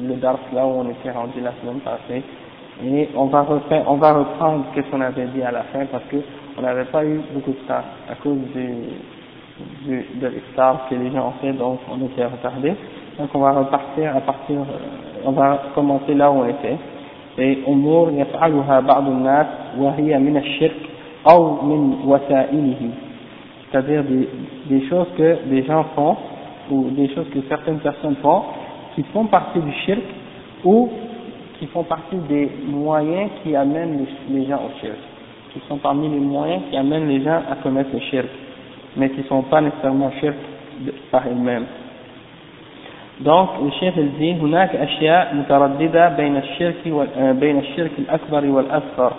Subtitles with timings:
[0.00, 2.22] le dars là où on était rendu la semaine passée
[2.84, 6.04] et on va refaire, on va reprendre ce qu'on avait dit à la fin parce
[6.04, 6.16] que
[6.58, 8.68] on n'avait pas eu beaucoup de temps à cause du,
[9.86, 12.74] du de l'iftar que les gens ont fait donc on était retardé
[13.18, 14.56] donc on va repartir à partir
[15.24, 16.76] on va commencer là où on était
[17.38, 19.46] et أمور يفعلها بعض الناس
[19.78, 20.82] وهي من الشرك
[21.30, 22.90] أو من وسائله
[23.70, 24.28] c'est-à-dire des,
[24.68, 26.16] des choses que des gens font
[26.70, 28.42] ou des choses que certaines personnes font
[28.96, 30.02] qui font partie du shirk
[30.64, 30.90] ou
[31.58, 34.98] qui font partie des moyens qui amènent les, les gens au shirk,
[35.52, 38.28] qui sont parmi les moyens qui amènent les gens à commettre le shirk,
[38.96, 40.36] mais qui ne sont pas nécessairement shirk
[41.10, 41.66] par elles-mêmes.
[43.20, 46.76] Donc, le shirk il dit, هناك أشياء مترددة بين الشرك
[47.40, 49.12] بين الشرك الأكبر والأصغر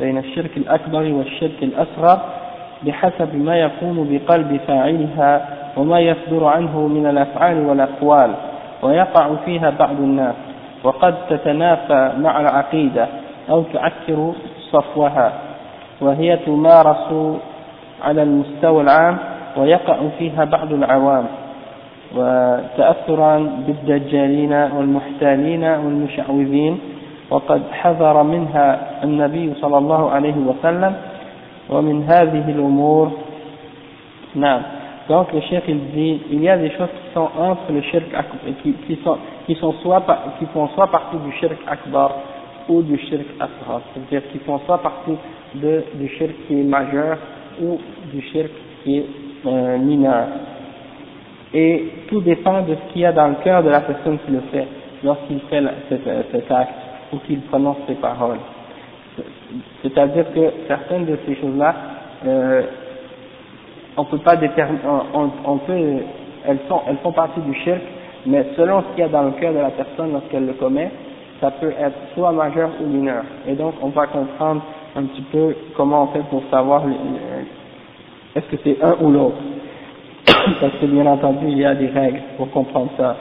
[0.00, 2.18] بين الشرك الأكبر والشرك الأصغر
[2.86, 8.34] بحسب ما يكون بقلب فاعلها وما يصدر عنه من الأفعال والأقوال
[8.81, 10.35] ويقع فيها بعض الناس
[10.83, 13.07] وقد تتنافى مع العقيدة
[13.49, 14.33] أو تعكر
[14.71, 15.33] صفوها
[16.01, 17.37] وهي تمارس
[18.03, 19.17] على المستوى العام
[19.57, 21.25] ويقع فيها بعض العوام
[22.15, 23.37] وتأثرا
[23.67, 26.79] بالدجالين والمحتالين والمشعوذين
[27.29, 30.93] وقد حذر منها النبي صلى الله عليه وسلم
[31.69, 33.11] ومن هذه الأمور
[34.35, 34.61] نعم.
[35.09, 38.05] Donc le il dit, il y a des choses qui sont entre le shirk
[38.61, 40.05] qui, qui sont qui sont soit
[40.37, 42.15] qui font soit partie du shirk akbar
[42.69, 45.17] ou du shirk asghar, c'est-à-dire qui font soit partie
[45.55, 47.17] de du shirk qui est majeur
[47.59, 47.79] ou
[48.13, 48.51] du shirk
[48.83, 49.05] qui est
[49.47, 50.27] euh, mineur.
[51.55, 54.31] Et tout dépend de ce qu'il y a dans le cœur de la personne qui
[54.31, 54.67] le fait
[55.03, 56.73] lorsqu'il fait cet, cet acte
[57.11, 58.37] ou qu'il prononce ces paroles.
[59.81, 61.75] C'est-à-dire que certaines de ces choses-là
[62.27, 62.61] euh,
[63.96, 64.80] on peut pas déterminer,
[65.14, 65.78] on, on, peut,
[66.46, 67.80] elles sont, elles font partie du shirk,
[68.26, 70.90] mais selon ce qu'il y a dans le cœur de la personne lorsqu'elle le commet,
[71.40, 73.24] ça peut être soit majeur ou mineur.
[73.46, 74.62] Et donc, on va comprendre
[74.96, 76.82] un petit peu comment on fait pour savoir
[78.34, 79.36] est-ce que c'est un ou l'autre.
[80.60, 83.16] Parce que bien entendu, il y a des règles pour comprendre ça.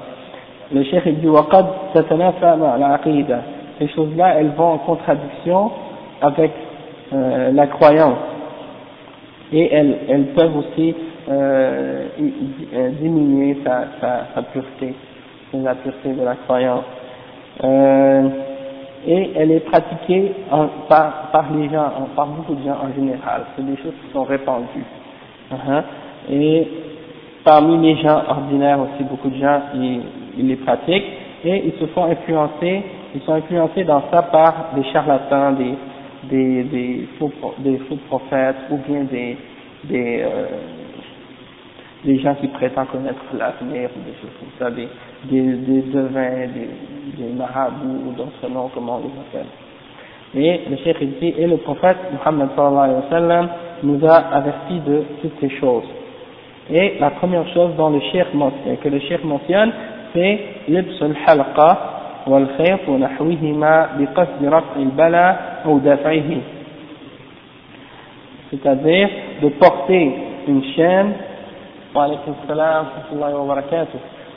[0.71, 3.41] Le cheikh il dit وقد تتنافى مع العقيدة.
[3.79, 5.71] Ces choses-là, elles vont en contradiction
[6.21, 6.51] avec
[7.11, 8.17] euh, la croyance
[9.52, 10.94] et elles, elles peuvent aussi
[11.30, 12.06] euh,
[13.00, 14.94] diminuer sa, sa, sa pureté,
[15.54, 16.84] la pureté de la croyance.
[17.64, 18.28] Euh,
[19.06, 20.32] et elle est pratiquée
[20.88, 23.42] par, par les gens, par beaucoup de gens en général.
[23.56, 24.84] C'est des choses qui sont répandues.
[25.50, 25.82] Uh -huh.
[26.30, 26.68] Et
[27.44, 30.00] parmi les gens ordinaires aussi, beaucoup de gens ils,
[30.38, 31.10] ils les pratiquent
[31.44, 32.82] et ils se font influencer,
[33.14, 35.74] ils sont influencés dans ça par des charlatans, des
[36.30, 39.36] des, faux, des faux prophètes ou bien des,
[39.84, 40.46] des, euh,
[42.04, 44.88] des gens qui prétendent connaître l'avenir ou des choses comme ça, des,
[45.30, 49.50] des, devins, des, des marabouts ou d'autres noms, comment on les appelle.
[50.34, 53.48] Et le Cheikh dit, et le prophète Muhammad sallallahu alayhi wa sallam
[53.82, 55.84] nous a averti de toutes ces choses.
[56.70, 58.26] Et la première chose dont le Cheikh
[58.82, 59.72] que le Cheikh mentionne,
[60.12, 60.38] c'est
[60.68, 61.97] l'ibs al-halqa
[62.27, 66.31] والخيط ونحوهما بقصد رفع البلاء أو دفعه
[68.51, 69.09] c'est-à-dire
[69.41, 70.13] de porter
[70.47, 71.13] une chaîne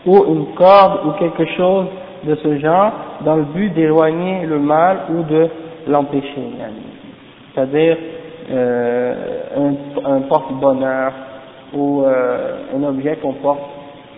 [0.06, 1.86] ou une corde ou quelque chose
[2.24, 2.92] de ce genre
[3.24, 5.48] dans le but d'éloigner le mal ou de
[5.86, 6.48] l'empêcher
[7.54, 7.96] c'est-à-dire
[8.50, 9.14] euh,
[9.56, 11.12] un, un porte-bonheur
[11.74, 13.60] ou euh, un objet qu'on porte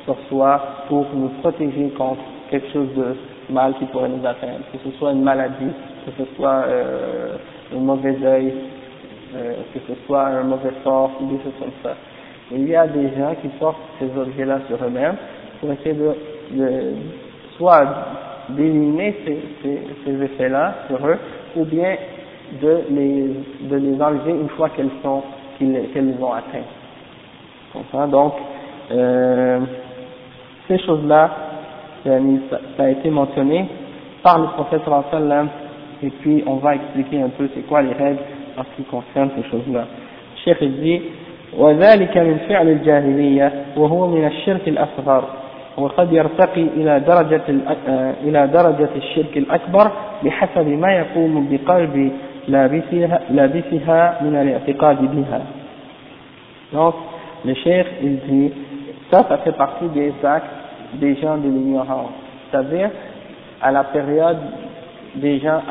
[0.05, 2.21] sur soi pour nous protéger contre
[2.51, 3.17] quelque chose de
[3.50, 5.72] mal qui pourrait nous atteindre, que ce soit une maladie,
[6.06, 7.36] que ce soit euh,
[7.76, 8.54] un mauvais œil,
[9.36, 11.96] euh, que ce soit un mauvais sort, ou des choses comme ça.
[12.52, 15.16] il y a des gens qui portent ces objets-là sur eux-mêmes
[15.60, 16.94] pour essayer de,
[17.58, 17.86] soit
[18.50, 21.18] d'éliminer ces, effets-là sur eux,
[21.56, 21.96] ou bien
[22.62, 25.24] de les, enlever une fois qu'elles sont,
[25.58, 28.08] qu'ils les ont atteints.
[28.08, 28.34] Donc,
[28.92, 29.60] euh,
[30.68, 31.30] ces choses-là,
[32.05, 33.67] ça, a été mentionné
[34.23, 35.49] par le prophète sallam
[36.03, 38.21] et puis on va expliquer un peu c'est quoi les règles
[38.57, 39.87] en ce qui concerne ces choses-là.
[40.45, 41.03] Cheikh dit
[41.59, 45.25] وذلك من فعل الجاهلية وهو من الشرك الأصغر
[45.77, 47.43] وقد يرتقي إلى درجة
[48.25, 49.91] إلى درجة الشرك الأكبر
[50.25, 52.13] بحسب ما يقوم بقلب
[52.49, 55.41] لابسها, لابسها من الاعتقاد بها.
[56.73, 56.95] Donc,
[57.45, 58.53] le cheikh, il dit,
[59.11, 60.47] ça, ça fait partie des actes
[60.96, 62.12] des gens de l'ignorance,
[62.50, 62.90] c'est-à-dire
[63.62, 64.38] à la période
[65.16, 65.62] des gens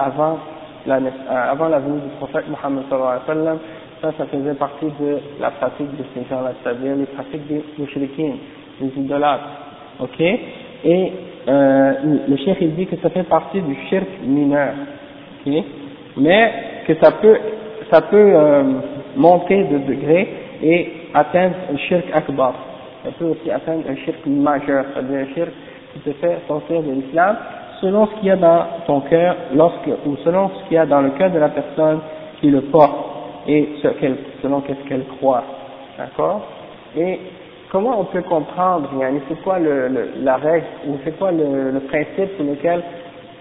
[0.88, 3.58] euh, avant la venue du prophète Mohammed sallallahu alayhi wa sallam,
[4.00, 8.36] ça, ça faisait partie de la pratique de ces gens-là, c'est-à-dire les pratiques des mushrikines,
[8.80, 9.44] des idolâtres,
[10.00, 10.20] ok?
[10.20, 11.12] Et
[11.48, 11.92] euh,
[12.28, 14.72] le cheikh il dit que ça fait partie du shirk mineur,
[15.46, 15.52] ok?
[16.16, 16.52] Mais
[16.86, 17.38] que ça peut,
[17.90, 18.62] ça peut euh,
[19.16, 20.28] monter de degré
[20.62, 22.54] et atteindre le shirk akbar,
[23.04, 25.50] ça peut aussi atteindre un shirk majeur, c'est-à-dire un shirk
[25.93, 27.37] qui te fait sortir de l'islam
[27.82, 30.87] selon ce qu'il y a dans ton cœur, lorsque, ou selon ce qu'il y a
[30.87, 31.99] dans le cœur de la personne
[32.40, 32.94] qui le porte
[33.46, 33.70] et
[34.40, 35.43] selon qu'est-ce qu'elle croit.
[35.99, 36.43] D'accord?
[36.96, 37.19] Et
[37.70, 38.88] comment on peut comprendre,
[39.28, 42.82] c'est quoi le, la règle, ou c'est quoi le, le, principe sur lequel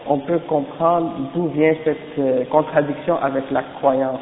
[0.08, 4.20] on peut comprendre d'où vient cette euh, contradiction avec la croyance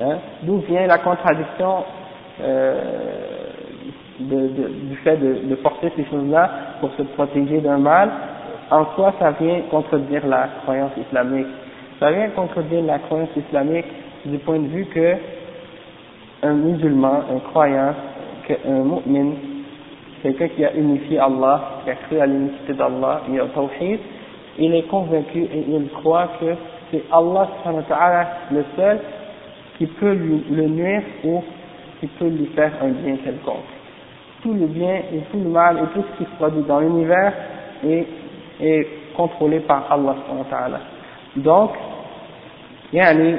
[0.00, 0.16] hein?
[0.42, 1.84] D'où vient la contradiction
[2.40, 3.39] euh,
[4.20, 6.50] du fait de, porter ces choses-là
[6.80, 8.10] pour se protéger d'un mal,
[8.70, 11.46] en soi ça vient contredire la croyance islamique.
[11.98, 13.86] Ça vient contredire la croyance islamique
[14.24, 15.14] du point de vue que
[16.42, 17.94] un musulman, un croyant,
[18.66, 19.32] un mu'min,
[20.22, 24.00] quelqu'un qui a unifié Allah, qui a cru à l'unicité d'Allah, il a tawhid,
[24.58, 26.54] il est convaincu et il croit que
[26.90, 27.48] c'est Allah
[28.50, 28.98] le seul
[29.78, 31.42] qui peut lui, le nuire ou
[32.00, 33.56] qui peut lui faire un bien quelconque
[34.42, 37.32] tout le bien et tout le mal et tout ce qui se produit dans l'univers
[37.84, 38.06] est,
[38.60, 40.14] est contrôlé par Allah
[41.36, 41.70] Donc,
[42.92, 43.36] yani,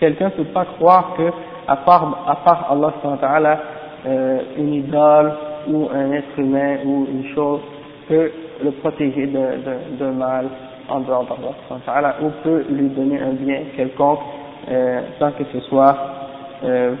[0.00, 1.30] quelqu'un ne peut pas croire que
[1.66, 3.60] à part, à part Allah
[4.06, 5.32] euh, une idole
[5.68, 7.60] ou un être humain ou une chose
[8.08, 8.30] peut
[8.62, 10.46] le protéger d'un de, de, mal
[10.88, 14.20] en dehors d'Allah ou peut lui donner un bien quelconque
[14.70, 15.96] euh, sans que ce soit
[16.64, 16.94] euh,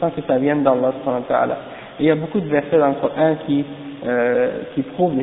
[0.00, 0.92] sans que ça vienne d'Allah
[1.99, 3.63] il y a beaucoup de versets dans le Coran qui,
[4.05, 5.13] euh, qui prouvent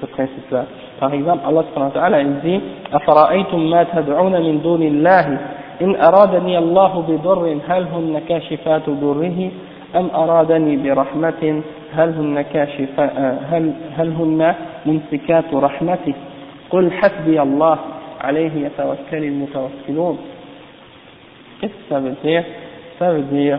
[0.00, 0.66] ce principe-là.
[1.00, 2.60] Par exemple, Allah subhanahu wa ta'ala il dit
[2.94, 5.38] أفرأيتم ما تدعون من دون الله
[5.82, 9.50] إن أرادني الله بضر هل هن كاشفات ضره
[9.96, 11.62] أم أرادني برحمة
[11.96, 13.06] هل هن كاشفا
[13.50, 14.54] هل هل هن
[14.86, 16.14] ممسكات رحمته
[16.70, 17.78] قل حسبي الله
[18.20, 20.18] عليه يتوكل المتوكلون
[21.60, 22.44] Qu'est-ce que ça veut dire
[22.98, 23.58] Ça veut dire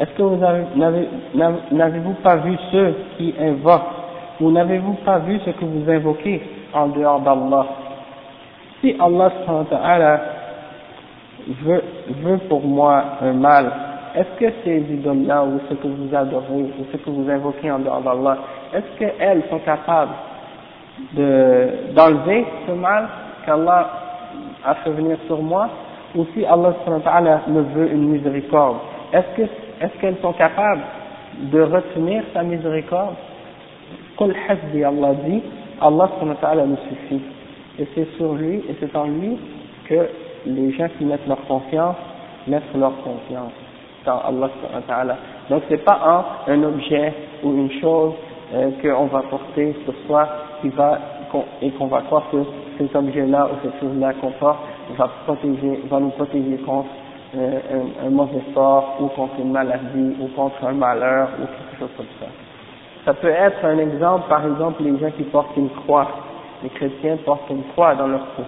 [0.00, 0.38] est-ce que vous
[1.76, 3.82] n'avez-vous pas vu ceux qui invoquent,
[4.40, 6.40] ou n'avez-vous pas vu ce que vous invoquez
[6.72, 7.66] en dehors d'Allah?
[8.80, 9.30] Si Allah
[11.64, 11.82] veut,
[12.22, 13.70] veut pour moi un mal,
[14.16, 17.80] est-ce que ces idoles-là, ou ce que vous adorez, ou ce que vous invoquez en
[17.80, 18.38] dehors d'Allah,
[18.72, 20.12] est-ce qu'elles sont capables
[21.12, 23.06] d'enlever ce mal
[23.44, 23.90] qu'Allah
[24.64, 25.68] a fait venir sur moi,
[26.14, 26.72] ou si Allah
[27.48, 28.78] me veut une miséricorde,
[29.12, 29.46] est-ce que
[29.80, 30.82] est-ce qu'elles sont capables
[31.52, 33.14] de retenir sa miséricorde?
[34.18, 35.42] Qul hasbi Allah dit,
[35.80, 37.22] Allah nous suffit.
[37.78, 39.38] Et c'est sur lui, et c'est en lui
[39.88, 40.08] que
[40.46, 41.96] les gens qui mettent leur confiance,
[42.46, 43.52] mettent leur confiance
[44.04, 45.16] dans Allah
[45.48, 48.12] Donc c'est pas un objet ou une chose
[48.54, 50.28] euh, qu'on va porter sur soi
[50.60, 50.98] qui va,
[51.62, 52.38] et qu'on va croire que
[52.78, 54.58] cet objet-là ou cette chose-là qu'on porte
[54.96, 56.88] va protéger, va nous protéger contre
[57.36, 61.90] un, un, mauvais sort ou contre une maladie ou contre un malheur ou quelque chose
[61.96, 62.26] comme ça.
[63.04, 66.08] Ça peut être un exemple, par exemple, les gens qui portent une croix.
[66.62, 68.42] Les chrétiens portent une croix dans leur cou.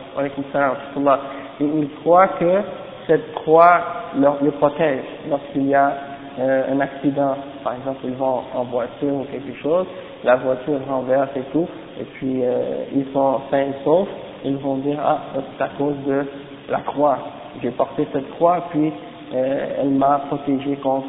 [1.61, 2.61] Et ils croient que
[3.07, 3.81] cette croix
[4.19, 5.93] leur, les protège lorsqu'il y a
[6.39, 7.37] euh, un accident.
[7.65, 9.87] Par exemple, ils vont en voiture ou quelque chose,
[10.25, 11.69] la voiture renverse et tout,
[12.01, 14.09] et puis euh, ils sont sains et saufs,
[14.45, 16.27] ils vont dire, ah, c'est à cause de
[16.69, 17.19] la croix
[17.63, 18.93] j'ai porté cette croix, puis
[19.35, 21.09] euh, elle m'a protégé contre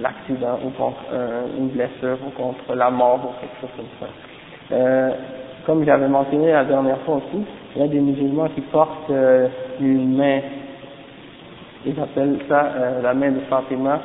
[0.00, 1.04] l'accident ou contre
[1.56, 4.12] une blessure ou contre la mort ou quelque chose comme ça.
[4.72, 5.10] Euh,
[5.66, 7.44] comme j'avais mentionné la dernière fois aussi,
[7.74, 9.48] il y a des musulmans qui portent euh,
[9.80, 10.40] une main,
[11.84, 14.00] ils appellent ça euh, la main de Fatima,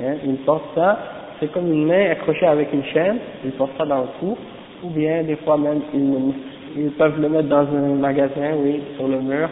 [0.00, 0.98] hein, ils portent ça,
[1.38, 4.36] c'est comme une main accrochée avec une chaîne, ils portent ça dans le cou,
[4.82, 5.80] ou bien des fois même
[6.76, 9.48] ils peuvent le mettre dans un magasin, oui, sur le mur,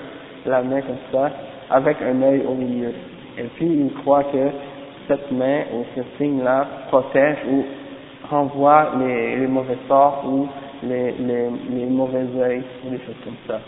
[0.46, 1.30] la main comme ça,
[1.70, 2.92] avec un œil au milieu.
[3.38, 4.50] Et puis ils croient que
[5.08, 7.64] cette main ou ce signe-là protège ou
[8.28, 10.46] renvoie les, mauvais sorts ou
[10.82, 13.60] les, les, mauvais œils ou des choses comme ça.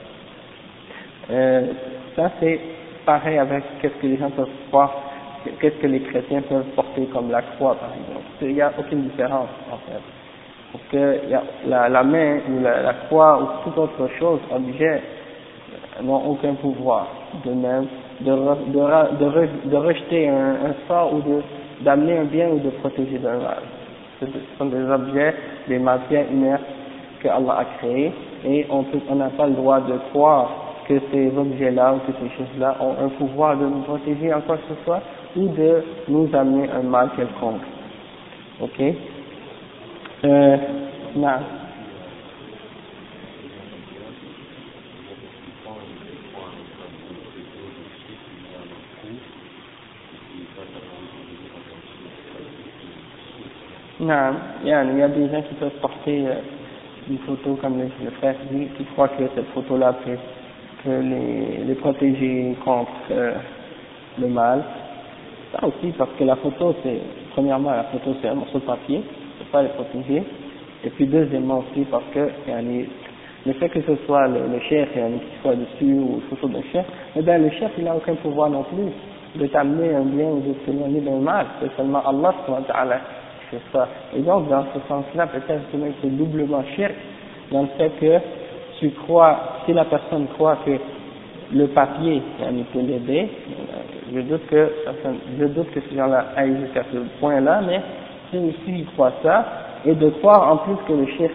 [1.30, 1.66] Euh,
[2.16, 2.60] ça c'est
[3.04, 4.94] pareil avec qu'est-ce que les gens peuvent voir,
[5.60, 8.26] qu'est-ce que les chrétiens peuvent porter comme la croix par exemple.
[8.42, 10.00] Il n'y a aucune différence en fait.
[10.72, 11.20] Parce que
[11.68, 15.02] la main ou la, la croix ou toute autre chose, objet,
[16.02, 17.06] n'ont aucun pouvoir
[17.44, 17.86] de même
[18.20, 21.22] de, de, de, rejeter un, sort ou
[21.82, 23.62] d'amener un bien ou de protéger d'un mal.
[24.20, 24.26] Ce
[24.58, 25.34] sont des objets,
[25.68, 26.62] des matières inertes
[27.20, 28.12] que Allah a créées
[28.44, 30.50] et on n'a pas le droit de croire
[30.88, 34.56] que ces objets-là ou que ces choses-là ont un pouvoir de nous protéger en quoi
[34.56, 35.02] que ce soit
[35.36, 37.62] ou de nous amener un mal quelconque.
[38.60, 38.82] Ok?
[40.24, 40.56] Euh,
[41.16, 41.61] non.
[54.02, 56.34] Non, il y a des gens qui peuvent porter euh,
[57.08, 60.16] une photo comme le, frère dit, qui croient que cette photo-là peut,
[60.82, 63.34] peut les, les, protéger contre euh,
[64.18, 64.64] le mal.
[65.52, 66.98] Ça aussi, parce que la photo, c'est,
[67.34, 69.04] premièrement, la photo, c'est un morceau de papier,
[69.38, 70.24] ne pas les protéger.
[70.84, 72.28] Et puis, deuxièmement aussi, parce que
[73.46, 76.62] le fait que ce soit le, le chef qui soit dessus ou une photo d'un
[76.72, 80.26] chef, eh bien, le chef, il n'a aucun pouvoir non plus de t'amener un bien
[80.26, 81.46] ou de t'éloigner d'un mal.
[81.60, 82.34] C'est seulement Allah
[83.52, 83.86] c'est ça.
[84.16, 86.90] Et donc, dans ce sens-là, peut-être que c'est doublement cher
[87.50, 88.18] dans le fait que
[88.80, 90.72] tu crois, si la personne croit que
[91.54, 92.22] le papier
[92.72, 93.28] peut l'aider,
[94.12, 94.70] je doute que,
[95.38, 97.80] je doute que ces gens-là aillent jusqu'à ce point-là, mais
[98.30, 99.44] si aussi ils croient ça,
[99.84, 101.30] et de croire en plus que le chef,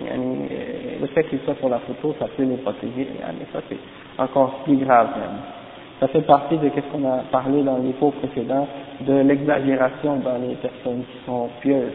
[0.00, 3.08] le fait qu'il soit pour la photo, ça peut les protéger,
[3.52, 5.59] ça c'est encore plus grave même
[6.00, 8.66] ça fait partie de ce qu'on a parlé dans les cours précédents,
[9.02, 11.92] de l'exagération dans les personnes qui sont pieuses.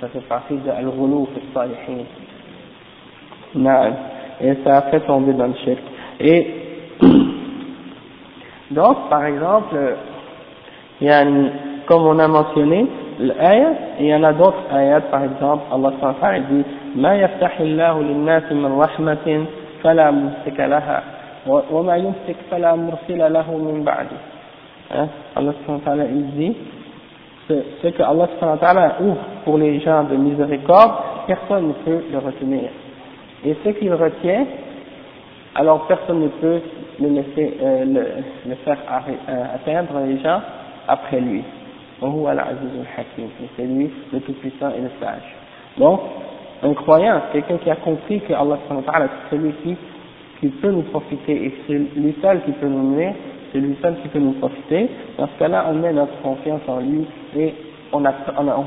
[0.00, 1.28] Ça fait partie de Al-Ghulou
[4.40, 5.78] Et ça a fait tomber dans le chef.
[6.18, 6.46] Et
[8.72, 9.76] donc, par exemple,
[11.00, 11.52] il
[11.86, 12.86] comme on a mentionné,
[13.20, 16.38] l'ayat, il y en a d'autres ayats, par exemple, Allah s.a.
[16.40, 16.64] dit
[16.96, 19.44] «Ma yaftahi Allahu lil-nasi min rahmatin,
[19.80, 20.12] fala»
[21.47, 24.17] وما يمسك فلا مرسل له من بعده
[24.91, 25.53] hein, Allah
[26.09, 26.55] il dit
[27.47, 30.91] ce que Allah ouvre pour les gens de miséricorde
[31.27, 32.69] personne ne peut le retenir
[33.45, 34.45] et ce qu'il retient
[35.55, 36.59] alors personne ne peut
[36.99, 38.07] le laisser euh, le,
[38.49, 38.77] le, faire
[39.29, 40.41] euh, atteindre les gens
[40.87, 41.43] après lui
[43.55, 45.35] c'est lui le tout-puissant et le sage
[45.77, 46.01] donc
[46.63, 49.77] un croyant quelqu'un qui a compris que Allah c'est celui qui
[50.42, 53.14] qui peut nous profiter et c'est lui seul qui peut nous mener,
[53.52, 54.88] c'est lui seul qui peut nous profiter.
[55.16, 57.06] Dans ce cas-là, on met notre confiance en lui
[57.36, 57.54] et
[57.92, 58.08] on ne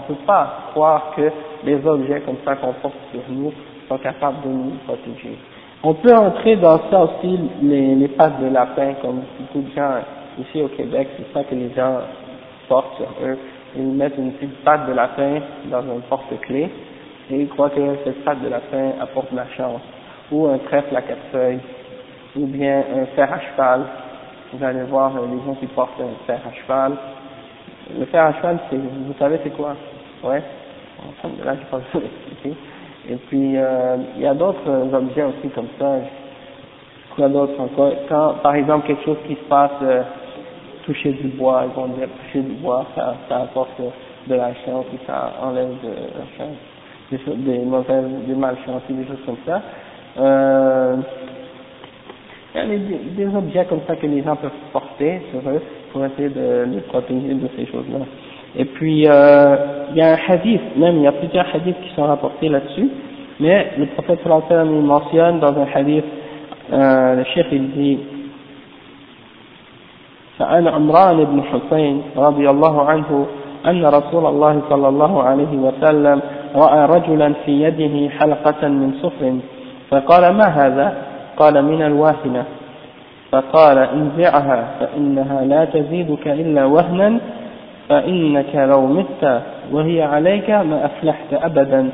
[0.07, 1.29] peut pas croire que
[1.65, 3.51] les objets comme ça qu'on porte sur nous
[3.89, 5.37] sont capables de nous protéger.
[5.83, 9.99] On peut entrer dans ça aussi les, les pattes de lapin, comme beaucoup de gens
[10.39, 11.99] ici au Québec, c'est ça que les gens
[12.69, 13.37] portent sur eux.
[13.75, 16.69] Ils mettent une petite patte de lapin dans un porte-clés
[17.29, 19.81] et ils croient que cette patte de lapin apporte la chance
[20.31, 21.59] ou un trèfle à quatre feuilles,
[22.35, 23.85] ou bien un fer à cheval.
[24.53, 26.93] Vous allez voir euh, les gens qui portent un fer à cheval.
[27.99, 29.75] Le fer à cheval, c'est, vous savez c'est quoi?
[30.23, 30.41] Ouais
[31.45, 32.03] Là, je pense
[33.09, 35.97] Et puis, euh, il y a d'autres objets aussi comme ça.
[37.15, 37.93] Quoi d'autre encore?
[38.09, 40.01] Quand, par exemple, quelque chose qui se passe, euh,
[40.85, 43.79] toucher du bois, ils vont dire toucher du bois, ça, ça apporte
[44.27, 46.57] de la chance et ça enlève de la chance,
[47.11, 49.61] des, des mauvaises, des malchances, des choses comme ça
[50.18, 50.96] Euh,
[52.54, 52.78] il y a des,
[53.24, 56.80] des, objets comme ça que les gens peuvent porter sur eux pour essayer de les
[56.80, 58.04] protéger de ces choses-là.
[58.56, 59.56] Et puis, euh,
[59.90, 62.88] il y a un hadith, même il y a plusieurs hadiths qui sont rapportés là-dessus,
[63.38, 66.04] mais le prophète sallallahu il mentionne dans un hadith,
[66.72, 67.98] euh, le chef il dit,
[70.40, 73.26] فعن عمران بن حسين رضي الله عنه
[73.66, 76.20] أن رسول الله صلى الله عليه وسلم
[76.54, 79.34] رأى رجلا في يده حلقة من صفر
[79.91, 80.93] فقال ما هذا؟
[81.37, 82.45] قال من الواهنة.
[83.31, 87.19] فقال انزعها فإنها لا تزيدك إلا وهنا
[87.89, 91.89] فإنك لو مت وهي عليك ما أفلحت أبدا.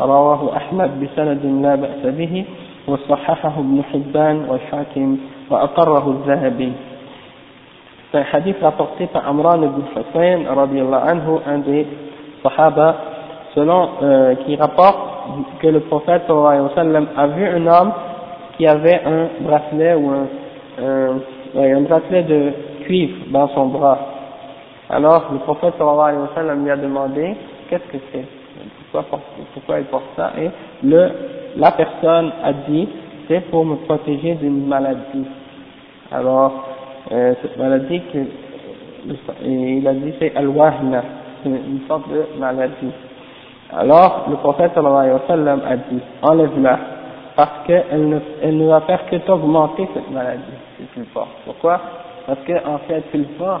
[0.00, 2.44] رواه أحمد بسند لا بأس به
[2.88, 5.18] وصححه ابن حبان والحاكم
[5.50, 6.72] وأقره الذهبي.
[8.12, 11.86] C'est un hadith rapporté par Amran Hussein, anhu, un des
[12.42, 12.96] Sahaba,
[13.54, 15.09] selon, euh, qui rapporte
[15.60, 17.92] que le prophète a vu un homme
[18.56, 22.52] qui avait un bracelet ou un, bracelet de
[22.84, 23.98] cuivre dans son bras.
[24.88, 27.36] Alors le prophète lui a demandé
[27.68, 28.24] qu'est-ce que c'est?
[28.92, 30.32] Pourquoi, il porte ça?
[30.38, 30.50] Et
[30.82, 31.10] le,
[31.56, 32.88] la personne a dit
[33.28, 35.26] c'est pour me protéger d'une maladie.
[36.10, 36.52] Alors
[37.12, 38.18] euh, cette maladie que
[39.44, 41.02] il a dit c'est al-wahna,
[41.46, 42.92] une sorte de maladie.
[43.76, 46.78] Alors le prophète sallallahu wa sallam a dit enlève-la
[47.36, 50.42] parce qu'elle ne, elle ne va faire que t'augmenter cette maladie
[50.78, 51.28] c'est plus fort.
[51.44, 51.80] Pourquoi?
[52.26, 53.60] Parce qu'en en fait plus fort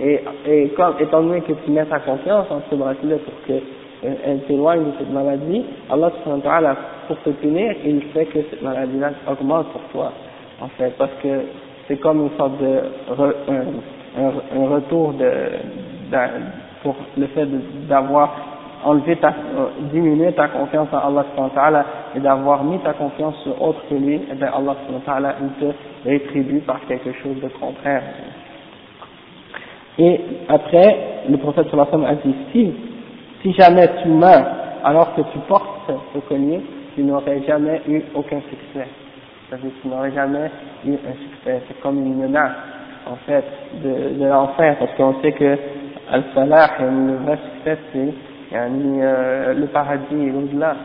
[0.00, 3.62] et, et comme, étant donné que tu mets ta confiance en ce bracelet pour que
[4.02, 6.76] elle t'éloigne de cette maladie, Allah subhanahu
[7.08, 10.12] pour te punir, il fait que cette maladie-là augmente pour toi,
[10.60, 11.28] en fait, parce que
[11.86, 12.80] c'est comme une sorte de,
[13.48, 15.30] un, un, retour de,
[16.82, 17.46] pour le fait
[17.88, 18.30] d'avoir
[18.84, 23.80] enlevé ta, euh, diminué ta confiance en Allah et d'avoir mis ta confiance sur autre
[23.88, 25.72] que lui, et eh bien Allah il te
[26.08, 28.02] rétribue par quelque chose de contraire.
[29.98, 32.72] Et après, le prophète a dit, si
[33.42, 34.46] si jamais tu meurs
[34.84, 36.60] alors que tu portes ce collier,
[36.94, 38.86] tu n'aurais jamais eu aucun succès.
[39.48, 40.50] C'est-à-dire tu n'aurais jamais
[40.86, 41.62] eu un succès.
[41.68, 42.52] C'est comme une menace,
[43.06, 43.44] en fait,
[43.82, 45.56] de, de l'enfer, parce qu'on sait que
[46.10, 48.14] Al-Salah, le vrai succès, c'est
[48.52, 50.76] euh, le paradis et l'au-delà.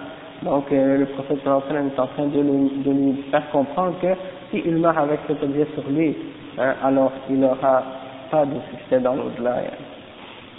[0.43, 1.62] Donc euh, le prophète est en
[2.08, 4.08] train de lui, de lui faire comprendre que
[4.51, 6.15] s'il meurt avec cet objet sur lui,
[6.58, 7.84] hein, alors il n'aura
[8.29, 9.62] pas de succès dans l'au-delà.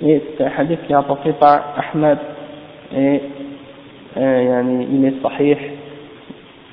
[0.02, 2.18] Et c'est un hadith qui est apporté par Ahmed
[2.96, 3.22] et
[4.16, 5.56] euh, il est sahih.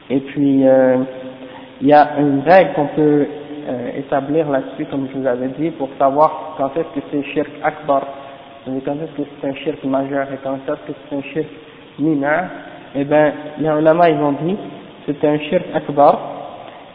[0.09, 0.97] Et puis euh,
[1.81, 3.25] il y a une règle qu'on peut
[3.67, 7.49] euh, établir là-dessus, comme je vous avais dit, pour savoir quand est-ce que c'est shirk
[7.63, 8.07] akbar,
[8.65, 11.47] quand est-ce que c'est un shirk majeur et quand est-ce que c'est un shirk
[11.99, 12.43] mineur.
[12.95, 14.57] Eh bien, les ulama ils ont dit
[15.05, 16.31] c'est un shirk akbar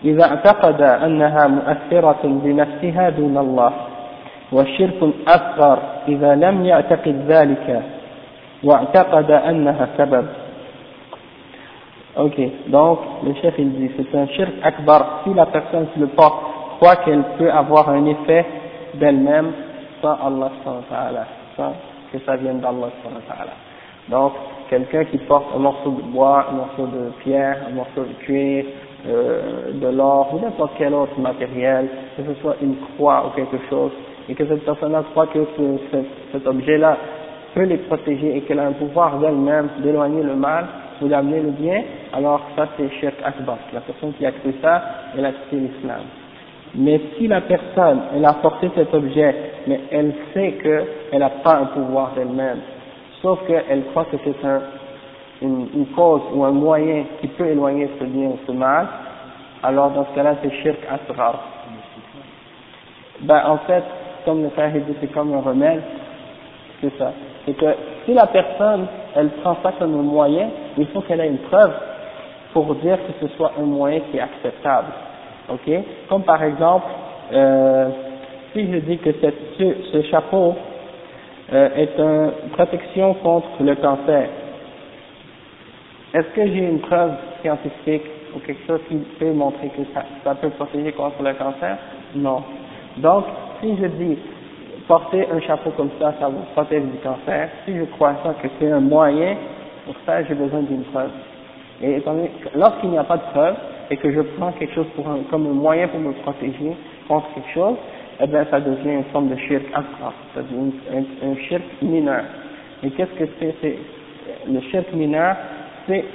[0.04, 3.72] إذا اعتقد أنها مؤثرة بنفسها دون الله
[4.52, 7.82] والشرك أصغر إذا لم يعتقد ذلك
[8.64, 10.26] واعتقد أنها سبب
[12.18, 16.06] Ok, donc le chef il dit c'est un shirk akbar si la personne qui le
[16.06, 16.40] porte
[16.78, 18.46] croit qu'elle peut avoir un effet
[18.94, 19.52] d'elle-même
[20.00, 21.26] sans Allah
[22.12, 22.88] que ça vienne d'Allah
[24.08, 24.32] donc
[24.70, 28.64] quelqu'un qui porte un morceau de bois, un morceau de pierre, un morceau de cuir,
[29.06, 33.58] euh, de l'or ou n'importe quel autre matériel, que ce soit une croix ou quelque
[33.68, 33.90] chose,
[34.28, 35.98] et que cette personne-là croit que ce,
[36.32, 36.96] cet objet-là
[37.54, 40.66] peut les protéger et qu'elle a un pouvoir d'elle-même d'éloigner le mal
[41.00, 43.58] ou d'amener le bien, alors ça c'est shirk akbar.
[43.72, 44.82] La personne qui a cru ça,
[45.16, 46.02] elle a quitté l'islam.
[46.76, 49.34] Mais si la personne, elle a porté cet objet,
[49.66, 52.58] mais elle sait qu'elle n'a pas un pouvoir d'elle-même,
[53.22, 54.60] sauf qu'elle croit que c'est un,
[55.40, 58.86] une, une, cause ou un moyen qui peut éloigner ce bien ou ce mal,
[59.62, 61.40] alors dans ce cas-là c'est shirk asrar.
[63.22, 63.84] Ben en fait,
[64.26, 65.82] comme le frère dit, c'est comme un remède,
[66.82, 67.12] c'est ça.
[67.46, 71.28] C'est que si la personne, elle prend ça comme un moyen, il faut qu'elle ait
[71.28, 71.72] une preuve
[72.52, 74.88] pour dire que ce soit un moyen qui est acceptable.
[75.48, 75.70] Ok?
[76.08, 76.86] Comme par exemple,
[77.32, 77.88] euh,
[78.52, 80.54] si je dis que ce, chapeau
[81.52, 84.28] euh, est une protection contre le cancer,
[86.14, 88.04] est-ce que j'ai une preuve scientifique
[88.34, 91.76] ou quelque chose qui peut montrer que ça, peut protéger contre le cancer?
[92.14, 92.42] Non.
[92.98, 93.24] Donc,
[93.60, 94.18] si je dis
[94.88, 98.48] porter un chapeau comme ça, ça vous protège du cancer, si je crois ça que
[98.58, 99.36] c'est un moyen,
[99.84, 101.10] pour ça j'ai besoin d'une preuve.
[101.82, 102.02] Et
[102.54, 103.56] lorsqu'il n'y a pas de preuve,
[103.90, 106.72] et que je prends quelque chose pour comme un moyen pour me protéger
[107.08, 107.76] contre quelque chose,
[108.20, 110.58] eh bien ça devient une forme de shirk akbar, c'est-à-dire
[110.92, 112.24] un, un, shirk mineur.
[112.82, 113.78] Et qu'est-ce que c'est?
[114.48, 115.36] Le shirk mineur,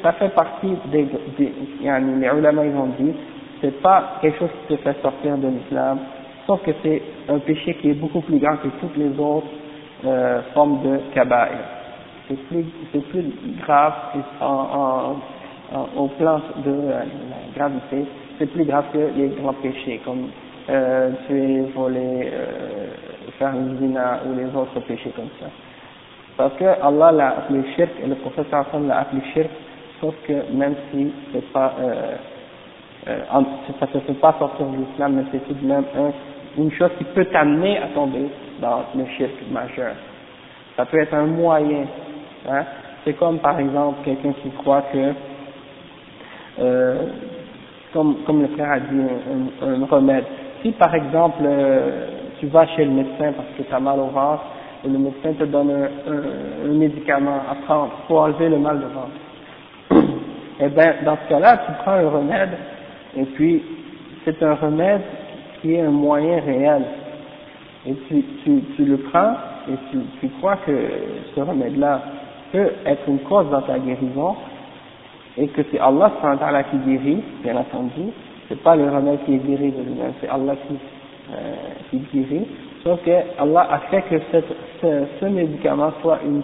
[0.03, 1.07] ça fait partie des,
[1.37, 3.13] des les ulama ils ont dit,
[3.61, 5.99] c'est pas quelque chose qui te fait sortir de l'islam,
[6.47, 9.47] sauf que c'est un péché qui est beaucoup plus grand que toutes les autres
[10.05, 11.59] euh, formes de kaba'ir.
[12.27, 13.25] C'est plus, c'est plus
[13.63, 13.93] grave
[14.41, 15.15] en,
[15.95, 17.03] au plan de la
[17.55, 18.05] gravité,
[18.37, 20.29] c'est plus grave que les grands péchés, comme
[20.69, 22.87] euh, tuer, voler, euh,
[23.39, 25.47] faire une zina ou les autres péchés comme ça.
[26.37, 29.49] Parce que Allah l'a appelé shirk et le professeur l'a appelé shirk,
[29.99, 32.15] sauf que même si c'est pas, euh,
[33.07, 33.19] euh,
[33.79, 35.83] ça ne fait pas sortir de l'islam, mais c'est tout de même
[36.57, 38.27] une chose qui peut t'amener à tomber
[38.59, 39.93] dans le shirk majeur.
[40.75, 41.85] Ça peut être un moyen.
[42.49, 42.63] Hein.
[43.03, 45.13] C'est comme par exemple quelqu'un qui croit que,
[46.59, 46.95] euh,
[47.93, 49.01] comme, comme le frère a dit,
[49.61, 50.25] un, remède.
[50.61, 52.07] Si par exemple euh,
[52.39, 54.43] tu vas chez le médecin parce que tu as mal au ventre,
[54.83, 58.85] et le médecin te donne un, un, médicament à prendre pour enlever le mal de
[58.85, 60.07] ventre.
[60.59, 62.49] eh bien, dans ce cas-là, tu prends un remède,
[63.15, 63.63] et puis
[64.25, 65.01] c'est un remède
[65.61, 66.83] qui est un moyen réel.
[67.85, 69.33] Et tu, tu, tu le prends,
[69.69, 70.71] et tu, tu crois que
[71.35, 72.01] ce remède-là
[72.51, 74.35] peut être une cause dans ta guérison,
[75.37, 76.11] et que c'est Allah
[76.69, 78.11] qui guérit, bien entendu,
[78.47, 80.77] c'est pas le remède qui est guéri de lui-même, c'est Allah qui,
[81.33, 81.53] euh,
[81.89, 82.47] qui guérit,
[82.83, 86.41] sauf que Allah a fait que cette, ce, ce, médicament soit une,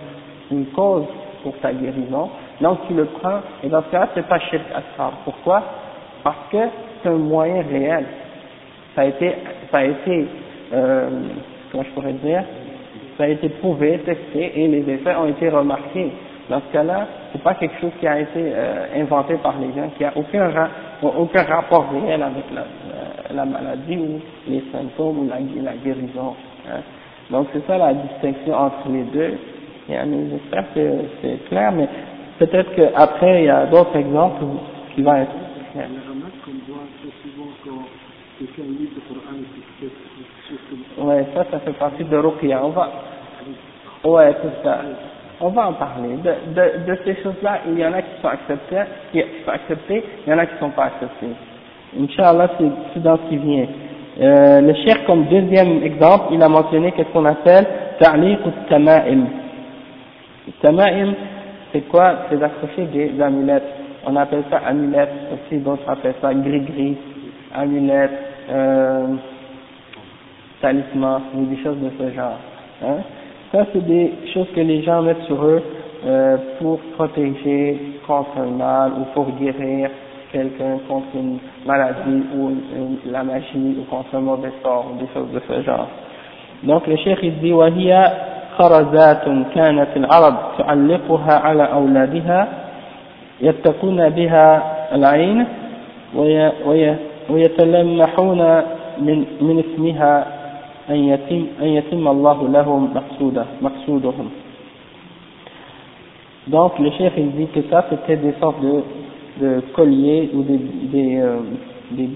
[0.52, 1.06] une cause
[1.44, 2.30] pour ta guérison,
[2.62, 5.12] donc tu le prends, et dans ce cas-là, c'est pas shirk asrar.
[5.26, 5.62] Pourquoi?
[6.24, 6.58] Parce que
[7.04, 8.06] c'est un moyen réel.
[8.96, 9.34] Ça a été,
[9.72, 10.26] ça a été,
[10.74, 11.10] euh,
[11.72, 12.44] comment je pourrais dire,
[13.18, 16.12] ça a été prouvé, testé, et les effets ont été remarqués.
[16.50, 19.90] Dans ce cas-là, c'est pas quelque chose qui a été euh, inventé par les gens,
[19.98, 20.50] qui a aucun,
[21.04, 22.64] aucun rapport réel avec la,
[23.36, 26.36] la, maladie ou les symptômes ou la, guérison.
[26.70, 26.80] Hein.
[27.30, 29.38] Donc c'est ça la distinction entre les deux.
[29.90, 30.90] J'espère que
[31.22, 31.88] c'est clair, mais
[32.40, 34.46] peut-être qu'après il y a d'autres exemples
[34.96, 35.32] qui vont être
[35.74, 35.90] clairs.
[40.98, 42.64] Ouais, ça, ça fait partie de Ruqya.
[42.64, 42.90] On va,
[44.06, 44.82] ouais, c'est ça.
[45.40, 46.16] On va en parler.
[46.18, 50.04] De, de, de ces choses-là, il y en a qui sont acceptées, qui sont acceptées,
[50.26, 51.36] il y en a qui ne sont pas acceptées.
[52.00, 52.50] Inch'Allah,
[52.94, 53.66] c'est dans ce qui vient.
[54.20, 57.68] Euh, le cher, comme deuxième exemple, il a mentionné qu'est-ce qu'on appelle
[58.00, 59.26] ta'liq ou tama'im.
[60.62, 61.14] Tama'im,
[61.72, 62.16] c'est quoi?
[62.30, 63.64] C'est d'accrocher des amulettes.
[64.08, 66.98] On appelle ça amulettes aussi, d'autres appellent ça gris-gris,
[67.54, 68.12] amulettes,
[68.50, 69.08] euh,
[70.62, 72.40] talisman, ou des choses de ce genre.
[72.84, 72.98] Hein.
[73.53, 75.63] Ça, c'est des choses que les gens mettent sur eux
[76.07, 79.91] euh, pour protéger contre un mal ou pour guérir
[80.33, 85.07] quelqu'un contre une maladie ou une, la magie ou contre un mauvais sort ou des
[85.13, 85.87] choses de ce genre.
[86.63, 88.13] Donc le cheikh il dit وهي
[88.59, 89.25] خرزات
[89.55, 92.49] كانت العرب تعلقها على أولادها
[93.41, 94.63] يتقون بها
[94.95, 95.47] العين
[97.31, 98.63] ويتلمحون
[98.99, 100.36] من, من اسمها
[100.91, 104.29] أن يتم, أن يتم الله لهم مقصوده مقصودهم
[106.49, 108.83] Donc le chef il dit que ça c'était des sortes de,
[109.41, 111.37] de colliers ou des, des, euh,
[111.93, 112.11] des,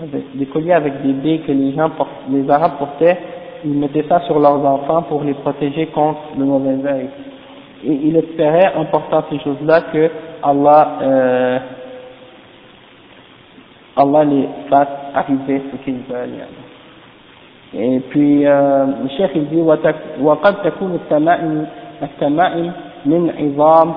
[0.00, 3.18] avec, des colliers avec des baies que les gens portent, les arabes portaient,
[3.64, 7.10] ils mettaient ça sur leurs enfants pour les protéger contre le mauvais œil.
[7.84, 10.10] Et il espérait en portant ces choses-là que
[10.42, 11.58] Allah euh,
[13.96, 16.46] Allah les fasse arriver ce qu'ils veulent.
[17.73, 19.61] Et puis, euh, le cheikh il dit,
[20.21, 21.65] وقد تكون التمائم
[22.03, 22.71] التمائم
[23.05, 23.93] من عظام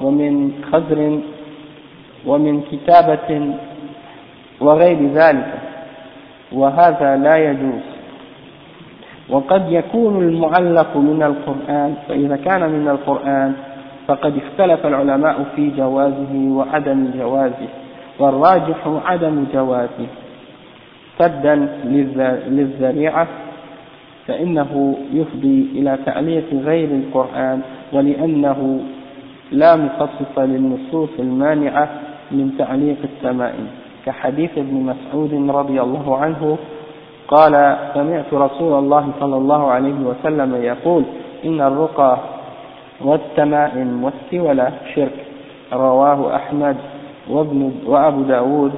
[0.00, 1.18] ومن خزر
[2.26, 3.54] ومن كتابة
[4.60, 5.54] وغير ذلك
[6.52, 7.82] وهذا لا يجوز
[9.30, 13.52] وقد يكون المعلق من القرآن فإذا كان من القرآن
[14.06, 17.68] فقد اختلف العلماء في جوازه وعدم جوازه
[18.18, 20.06] والراجح عدم جوازه
[21.20, 21.54] سدا
[22.48, 23.26] للذريعة
[24.26, 27.60] فإنه يفضي إلى تعليق غير القرآن
[27.92, 28.80] ولأنه
[29.52, 31.88] لا مخصص للنصوص المانعة
[32.30, 33.66] من تعليق التمائم
[34.06, 36.58] كحديث ابن مسعود رضي الله عنه
[37.28, 41.04] قال سمعت رسول الله صلى الله عليه وسلم يقول
[41.44, 42.18] إن الرقى
[43.00, 45.26] والتمائم والسولة شرك.
[45.72, 46.76] رواه أحمد
[47.30, 48.72] وابن وأبو داود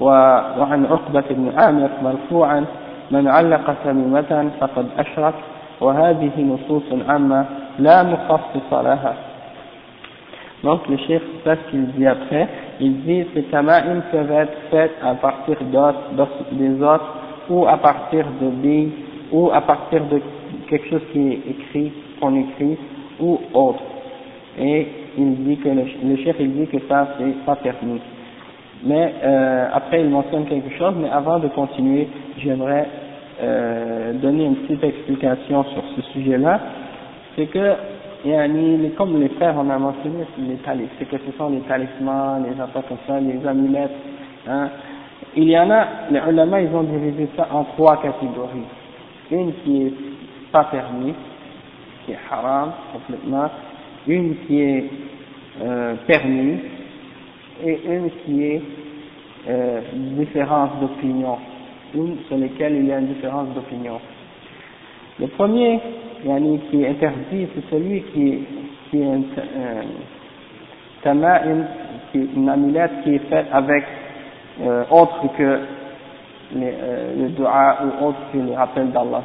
[0.00, 2.64] وعن عقبة بن عامر مرفوعا
[3.10, 5.34] من علق تميمة فقد أشرك
[5.80, 7.44] وهذه نصوص عامة
[7.78, 9.14] لا مخصص لها
[10.62, 12.46] Donc le chef, c'est ce qu'il dit après,
[12.80, 15.94] il dit que ces tama'im peuvent être faites à partir d'os,
[16.52, 17.00] des os,
[17.48, 18.92] ou à partir de billes,
[19.32, 20.20] ou à partir de
[20.68, 22.76] quelque chose qui est écrit, qu'on écrit,
[23.18, 23.80] ou autre.
[24.58, 24.86] Et
[25.16, 28.00] il dit que le, le chef il dit que ça c'est pas permis.
[28.83, 32.07] Mais euh, après, il mentionne quelque chose, mais avant de continuer,
[32.37, 32.87] j'aimerais
[33.41, 36.59] euh, donner une petite explication sur ce sujet-là.
[37.35, 37.73] C'est que,
[38.97, 40.57] comme les frères, on a mentionné les
[40.99, 43.91] c'est que ce sont les talismans, les affaires comme ça, les amulettes.
[44.47, 44.69] Hein.
[45.35, 48.63] Il y en a, les ulama, ils ont divisé ça en trois catégories.
[49.31, 49.93] Une qui est
[50.51, 51.15] pas permise,
[52.05, 53.49] qui est haram complètement,
[54.07, 54.85] une qui est
[55.61, 56.59] euh, permise,
[57.63, 58.61] et une qui est
[59.47, 59.81] euh,
[60.17, 61.37] différences d'opinion,
[61.95, 63.99] ou sur lesquelles il y a une différence d'opinion.
[65.19, 65.79] Le premier
[66.69, 68.39] qui est interdit, c'est celui qui,
[68.89, 69.21] qui est un
[72.11, 73.83] qui est une amulette qui est faite avec
[74.61, 79.21] euh, autre que euh, le dua ou autre que les rappels d'Allah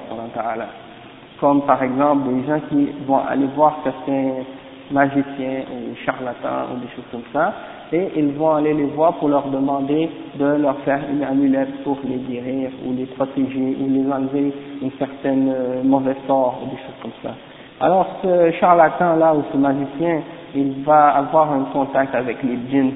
[1.40, 4.44] comme par exemple des gens qui vont aller voir certains
[4.90, 7.54] magiciens ou charlatans ou des choses comme ça
[7.92, 11.98] et ils vont aller les voir pour leur demander de leur faire une amulette pour
[12.04, 16.76] les guérir ou les protéger ou les enlever une certaine euh, mauvaise sort ou des
[16.82, 17.34] choses comme ça.
[17.80, 20.20] Alors ce charlatan là ou ce magicien,
[20.54, 22.92] il va avoir un contact avec les djinns,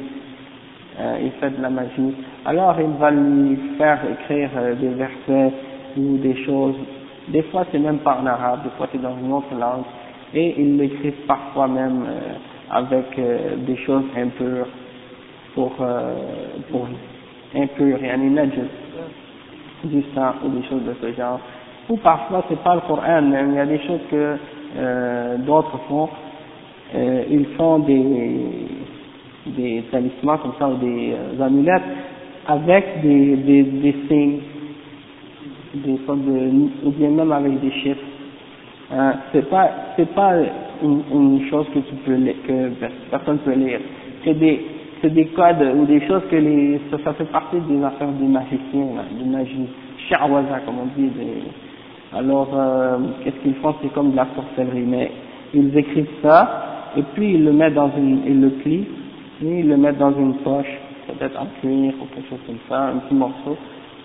[1.00, 2.14] euh, il fait de la magie.
[2.44, 5.52] Alors il va lui faire écrire euh, des versets
[5.96, 6.76] ou des choses.
[7.28, 9.84] Des fois c'est même pas en arabe, des fois c'est dans une autre langue.
[10.34, 12.34] Et il l'écrit parfois même euh,
[12.70, 13.18] avec
[13.66, 14.66] des choses impures
[15.54, 16.14] pour, euh,
[16.70, 16.86] pour
[17.54, 18.70] impur, yani najis,
[19.84, 21.40] du sang ou des choses de ce genre.
[21.88, 24.36] Ou parfois c'est pas le Coran, mais il y a des choses que
[24.76, 26.08] euh, d'autres font,
[26.94, 28.40] euh, ils font des,
[29.46, 31.82] des talismans comme ça ou des euh, amulettes
[32.46, 34.40] avec des, des, des signes,
[35.74, 38.00] des sortes de, ou bien même avec des chiffres.
[38.92, 40.32] Hein, c'est pas, c'est pas
[40.82, 42.70] une, une chose que tu peux, que
[43.10, 43.80] personne peut lire.
[44.24, 44.64] C'est des,
[45.04, 48.96] c'est des codes ou des choses que les, ça, fait partie des affaires des magiciens,
[48.96, 49.68] là, des magie,
[50.08, 51.10] charwaza comme on dit.
[52.16, 53.74] Alors, euh, qu'est-ce qu'ils font?
[53.82, 55.10] C'est comme de la sorcellerie, mais
[55.52, 58.86] ils écrivent ça et puis ils le mettent dans une, ils le plient,
[59.42, 60.72] et ils le mettent dans une poche,
[61.06, 63.58] peut-être en cuir ou quelque chose comme ça, un petit morceau,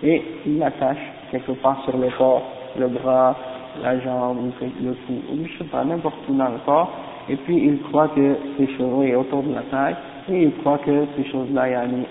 [0.03, 0.97] et ils l'attachent
[1.31, 2.43] quelque part sur le corps,
[2.77, 3.37] le bras,
[3.81, 6.91] la jambe, le cou, ou je sais pas, n'importe où dans le corps,
[7.29, 9.95] et puis ils croient que ces cheveux est autour de la taille,
[10.31, 11.65] et ils croient que ces choses-là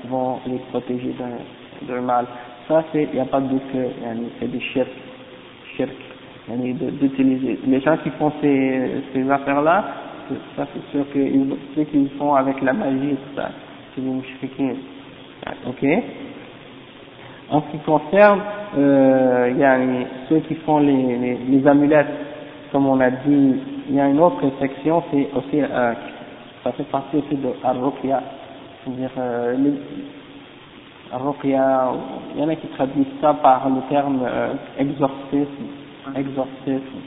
[0.08, 1.14] vont les protéger
[1.86, 2.26] d'un mal.
[2.66, 3.78] Ça, il n'y a pas de doute que
[4.40, 4.88] c'est des shirk,
[5.76, 5.90] shirk
[7.00, 7.58] d'utiliser.
[7.66, 9.84] Les gens qui font ces, ces affaires-là,
[10.56, 11.18] ça c'est sûr que
[11.74, 13.50] ceux qu'ils font avec la magie ça,
[13.94, 14.74] c'est des mouchriquins.
[15.66, 15.86] Ok?
[17.50, 18.40] En ce qui concerne
[18.76, 22.06] euh, ceux qui font les, les, les amulettes,
[22.70, 23.54] comme on a dit,
[23.88, 25.92] il y a une autre section, c'est aussi euh,
[26.64, 28.22] ça fait partie aussi de Ar-Ruqya,
[28.84, 29.56] c'est-à-dire euh,
[31.12, 31.92] Ar-Ruqya,
[32.34, 35.66] il y en a qui traduisent ça par le terme euh, exorcisme,
[36.16, 36.98] exorcisme,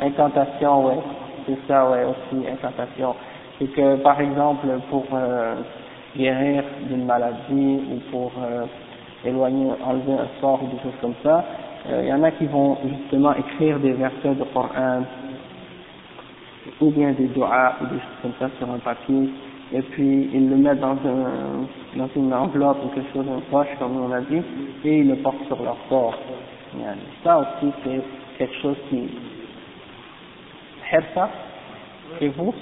[0.00, 0.98] incantation, ouais,
[1.46, 3.14] c'est ça, ouais, aussi, incantation.
[3.58, 5.56] C'est que, par exemple, pour euh,
[6.16, 8.64] guérir d'une maladie ou pour euh,
[9.24, 11.44] éloigner, enlever un sort ou des choses comme ça,
[11.90, 15.02] euh, il y en a qui vont justement écrire des versets de Coran
[16.80, 19.30] ou bien des doigts ou des choses comme ça sur un papier,
[19.72, 23.68] et puis ils le mettent dans, un, dans une enveloppe ou quelque chose, un poche
[23.78, 24.42] comme on a dit,
[24.84, 26.18] et ils le portent sur leur corps.
[27.24, 28.02] Ça aussi c'est
[28.38, 29.08] quelque chose qui...
[30.92, 31.28] Hirsa
[32.20, 32.52] Et vous?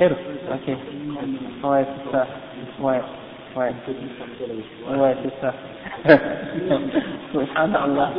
[0.00, 0.16] Hirs,
[0.52, 0.68] ok.
[1.64, 2.26] Ouais, c'est ça.
[2.80, 3.00] Ouais,
[3.56, 3.72] ouais.
[4.96, 5.54] Ouais, c'est ça.
[7.32, 8.10] Subhanallah.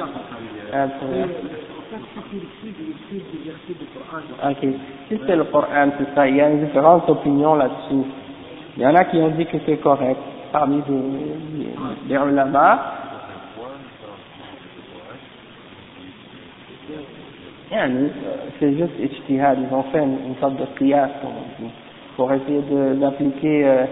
[4.49, 4.67] Ok.
[5.09, 6.27] Si c'est le Coran, c'est ça.
[6.27, 8.05] Il y a une différente opinion là-dessus.
[8.75, 10.19] Il y en a qui ont dit que c'est correct
[10.51, 11.67] parmi les,
[12.07, 12.97] les ulama.
[18.59, 21.09] C'est juste ijtihad, ils ont fait une, sorte de qiyas,
[22.15, 22.61] pour essayer
[22.95, 23.85] d'appliquer, euh,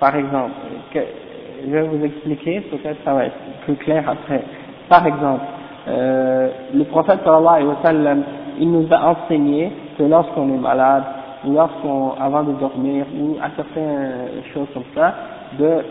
[0.00, 0.52] par exemple,
[0.94, 4.42] je vais vous expliquer, peut-être ça va être plus clair après.
[4.88, 5.42] Par exemple,
[5.88, 8.22] euh, le prophète sallallahu alayhi wa sallam,
[8.58, 11.04] il nous a enseigné que lorsqu'on est malade,
[11.44, 15.14] ou lorsqu'on, avant de dormir, ou à certaines choses comme ça,
[15.58, 15.84] de,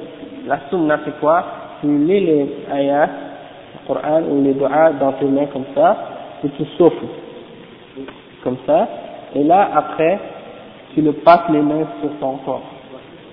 [0.48, 1.44] la sunna c'est quoi?
[1.82, 3.10] Tu lis les ayats,
[3.74, 5.96] le Coran ou les doigts dans tes mains comme ça,
[6.44, 7.06] et tu souffles.
[8.44, 8.88] Comme ça,
[9.34, 10.20] et là, après,
[10.94, 12.62] tu le passes les mains sur ton corps.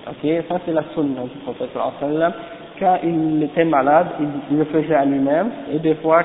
[0.07, 2.33] Ok, ça c'est la sunna du prophète sallallahu alayhi wa sallam.
[2.79, 4.07] Quand il était malade,
[4.49, 6.23] il, le faisait à lui-même, et des fois,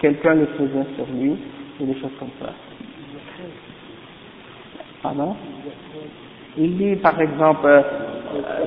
[0.00, 1.36] quelqu'un le faisait sur lui,
[1.80, 2.52] et des choses comme ça.
[5.02, 5.34] Pardon
[6.58, 7.84] Il dit par exemple,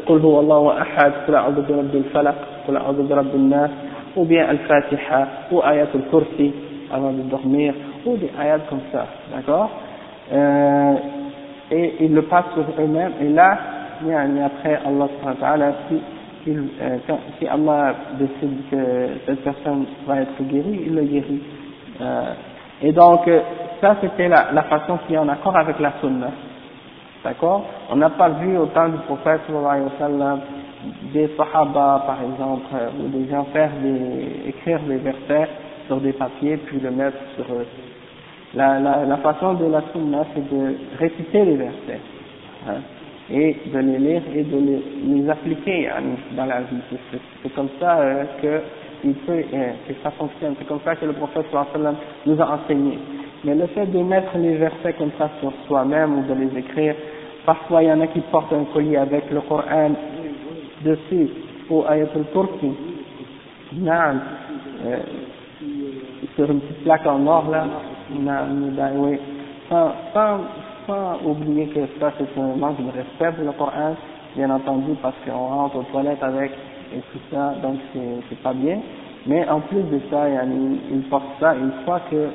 [0.08, 2.36] قل هو الله أحد قل أعوذ برب الفلق
[2.68, 3.72] قل أعوذ برب الناس
[4.16, 6.54] ou bien Al-Fatiha ou Ayat al-Kursi
[6.92, 7.74] avant de dormir
[8.06, 9.70] ou des ayats comme ça, d'accord
[10.32, 10.94] euh,
[11.72, 13.58] et ils le passent sur eux-mêmes et là,
[14.46, 16.00] après Allah si
[16.49, 16.99] si, euh,
[17.39, 18.77] si Allah décide que
[19.27, 21.43] cette personne va être guérie, il le guérit.
[22.01, 22.33] Euh,
[22.83, 23.29] et donc,
[23.81, 26.31] ça c'était la, façon qui est en accord avec la sunna.
[27.25, 27.65] D'accord?
[27.91, 30.41] On n'a pas vu au temps du prophète sallallahu alayhi wa sallam
[31.13, 35.49] des sahaba par exemple, euh, ou des gens faire des, écrire des versets
[35.87, 37.67] sur des papiers puis le mettre sur eux.
[38.55, 42.01] La façon de la sunna c'est de réciter les versets
[42.69, 42.81] hein,
[43.31, 46.03] et de les lire et de les, les appliquer hein,
[46.37, 46.99] dans la vie.
[47.43, 48.61] C'est comme ça euh, que
[49.05, 50.55] il peut, euh, que ça fonctionne.
[50.59, 51.47] C'est comme ça que le prophète
[52.27, 52.99] nous a enseigné.
[53.45, 56.95] Mais le fait de mettre les versets comme ça sur soi-même ou de les écrire,
[57.47, 59.93] parfois il y en a qui portent un collier avec le Coran
[60.85, 61.29] dessus,
[61.71, 62.73] ou ayatul kursi,
[63.75, 63.93] non,
[64.87, 64.97] euh,
[66.35, 67.67] sur une petite plaque en or là,
[68.11, 69.19] ben oui,
[69.69, 70.39] sans, sans,
[70.89, 73.95] sans oublier que ça c'est un manque de respect pour le Coran,
[74.35, 76.51] bien entendu parce qu'on rentre aux toilettes avec
[76.95, 78.79] et tout ça, donc c'est pas bien.
[79.27, 80.25] Mais en plus de ça,
[80.91, 82.29] il porte ça une fois que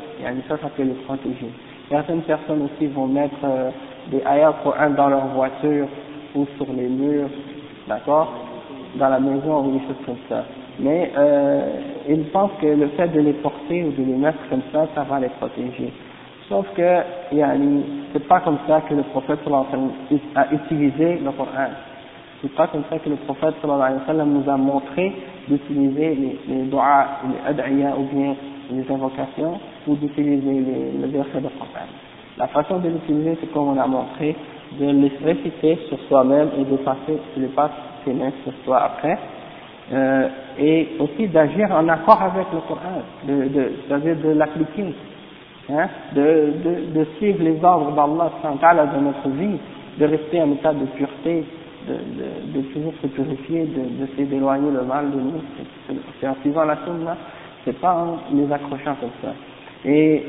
[0.47, 1.49] ça, ça peut les protéger.
[1.89, 3.71] Certaines personnes aussi vont mettre euh,
[4.11, 5.87] des ayats Coran dans leur voiture
[6.35, 7.29] ou sur les murs,
[7.87, 8.31] d'accord,
[8.95, 10.45] dans la maison ou des choses comme ça.
[10.79, 11.69] Mais euh,
[12.07, 15.03] ils pensent que le fait de les porter ou de les mettre comme ça, ça
[15.03, 15.91] va les protéger.
[16.47, 17.01] Sauf que
[18.13, 19.39] c'est pas comme ça que le prophète
[20.35, 21.69] a utilisé le Coran.
[22.41, 25.13] C'est pas comme ça que le prophète nous a montré
[25.47, 28.35] d'utiliser les, les doigts, les ad'iyah ou bien
[28.71, 31.87] les invocations ou d'utiliser les, le verset de Coran.
[32.37, 34.35] La façon de l'utiliser, c'est comme on a montré,
[34.79, 37.73] de les réciter sur soi-même et de passer, de passer
[38.05, 39.17] ses mains sur soi après.
[39.91, 44.93] Euh, et aussi d'agir en accord avec le Coran, de, de, c'est-à-dire de l'appliquer,
[45.69, 49.57] hein, de, de, de suivre les ordres d'Allah dans notre vie,
[49.99, 51.45] de rester en état de pureté,
[51.87, 55.41] de, de, de toujours se purifier, de, de d'éloigner le mal de nous.
[56.19, 57.17] C'est en suivant la sunna,
[57.65, 59.33] c'est pas en les accrochant comme ça.
[59.85, 60.23] Et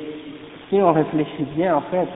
[0.68, 2.08] si on réfléchit bien, en fait,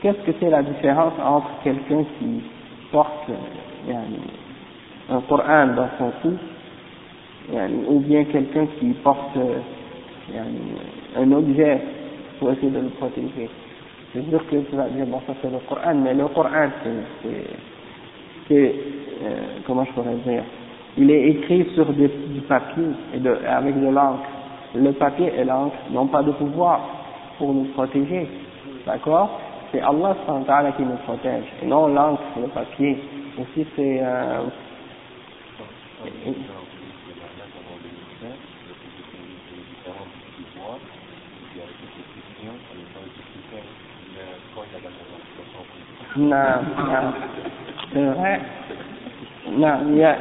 [0.00, 2.42] qu'est-ce que c'est la différence entre quelqu'un qui
[2.90, 3.30] porte
[5.10, 6.34] un Coran dans son cou,
[7.88, 10.44] ou bien quelqu'un qui porte un
[11.32, 11.80] objet
[12.38, 13.48] pour essayer de le protéger.
[14.12, 16.68] C'est sûr que tu vas dire, bon, ça c'est le Coran, mais le Coran,
[18.48, 18.74] c'est
[19.22, 20.42] euh, comment je pourrais dire,
[20.96, 22.08] il est écrit sur du
[22.48, 24.24] papier et avec de l'encre.
[24.74, 26.80] Le papier et l'encre n'ont pas de pouvoir
[27.38, 28.28] pour nous protéger.
[28.86, 29.40] D'accord?
[29.72, 30.16] C'est Allah
[30.76, 32.98] qui nous protège, non l'encre, le papier.
[33.38, 34.00] Aussi c'est...
[34.02, 34.42] Euh,
[47.92, 48.40] C'est vrai.
[49.52, 50.16] Non, il y a,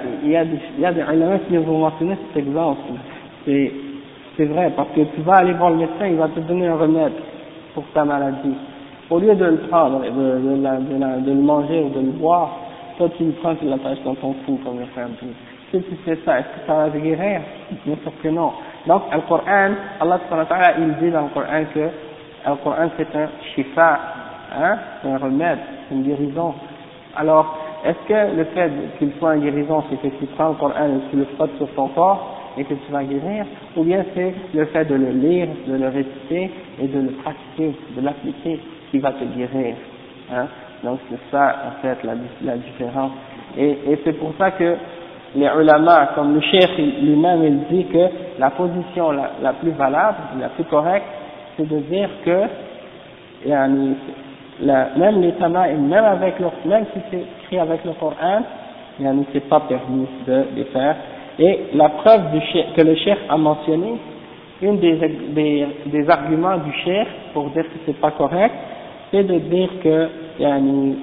[0.46, 2.82] des, il y a des éléments qui vont mentionner cet exemple.
[3.46, 3.72] C'est,
[4.38, 6.76] c'est vrai, parce que tu vas aller voir le médecin, il va te donner un
[6.76, 7.14] remède
[7.74, 8.56] pour ta maladie.
[9.10, 12.00] Au lieu de le prendre, de, de, la, de, la, de le manger ou de
[12.00, 12.50] le boire,
[12.98, 15.34] toi tu le prends, tu l'attaches dans ton cou, comme le frère dit.
[15.72, 17.42] Si tu fais ça, est-ce que ça va te guérir?
[17.86, 18.52] Bien sûr que non.
[18.88, 20.20] Donc, le Coran, Allah
[20.80, 24.00] il dit dans le Coran que le Coran c'est un shifa,
[24.58, 25.60] hein, c'est un remède,
[25.92, 26.54] une guérison.
[27.16, 30.74] Alors, est-ce que le fait qu'il soit une guérison, c'est que tu prends le Coran
[30.74, 33.46] et tu le frottes sur ton corps et que tu vas guérir,
[33.76, 37.76] ou bien c'est le fait de le lire, de le réciter et de le pratiquer,
[37.96, 38.60] de l'appliquer
[38.92, 39.76] qui va te guérir.
[40.34, 40.48] Hein?
[40.84, 41.98] Donc c'est ça en fait
[42.42, 43.12] la, différence.
[43.58, 44.76] Et, et c'est pour ça que
[45.36, 48.08] les ulama, comme le cheikh lui-même, il dit que
[48.40, 51.08] la position la, la plus valable, la plus correcte,
[51.58, 52.42] c'est de dire que
[54.62, 58.42] la, même les tama'im, même avec le, même si c'est écrit avec le Coran,
[59.00, 60.96] il n'est pas permis de les faire.
[61.38, 62.40] Et la preuve du
[62.76, 63.96] que le cheikh a mentionné,
[64.62, 64.96] une des,
[65.34, 68.54] des, des arguments du cheikh pour dire que c'est pas correct,
[69.12, 70.98] c'est de dire que yani,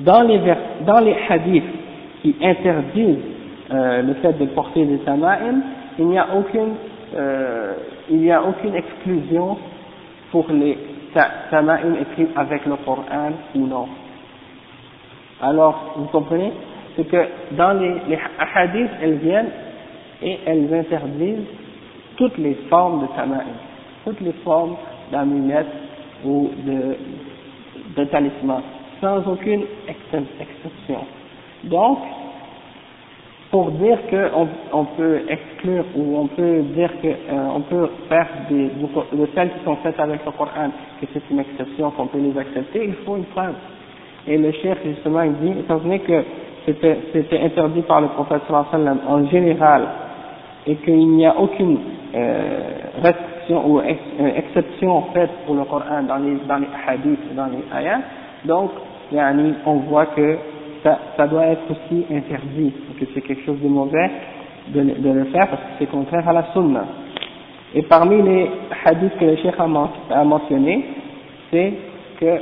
[0.00, 1.62] dans les vers, dans les hadiths
[2.22, 3.18] qui interdisent
[3.72, 5.62] euh, le fait de porter des tama'im,
[5.98, 6.74] il n'y a aucune
[7.14, 7.74] euh,
[8.10, 9.56] il n'y a aucune exclusion
[10.32, 10.76] pour les
[11.50, 13.88] tama'im écrit avec le Coran ou non.
[15.42, 16.52] Alors, vous comprenez?
[16.96, 18.18] C'est que dans les, les
[18.54, 19.50] hadiths, elles viennent
[20.22, 21.46] et elles interdisent
[22.16, 23.56] toutes les formes de tama'im,
[24.04, 24.76] toutes les formes
[25.10, 25.66] d'amulettes
[26.24, 26.96] ou de,
[27.96, 28.62] de talisman,
[29.00, 31.00] sans aucune exception.
[31.64, 31.98] Donc,
[33.50, 38.68] pour dire qu'on on peut exclure ou on peut dire qu'on euh, peut faire des,
[38.68, 40.70] de celles qui sont faites avec le Coran,
[41.00, 43.54] que c'est une exception, qu'on peut les accepter, il faut une preuve.
[44.28, 46.22] Et le chef justement il dit, étant donné que
[46.66, 49.82] c'était interdit par le prophète sallam en général
[50.66, 51.78] et qu'il n'y a aucune
[52.14, 52.60] euh,
[53.02, 57.46] restriction ou ex, euh, exception faite pour le Coran dans les, dans les hadiths, dans
[57.46, 58.02] les ayats,
[58.44, 58.70] donc
[59.66, 60.38] on voit que
[60.82, 64.10] ça, doit être aussi interdit, que c'est quelque chose de mauvais
[64.68, 66.84] de, le faire parce que c'est contraire à la sunna.
[67.74, 68.50] Et parmi les
[68.84, 69.66] hadiths que le cheikh a,
[70.14, 70.84] a mentionné,
[71.50, 71.72] c'est
[72.18, 72.40] que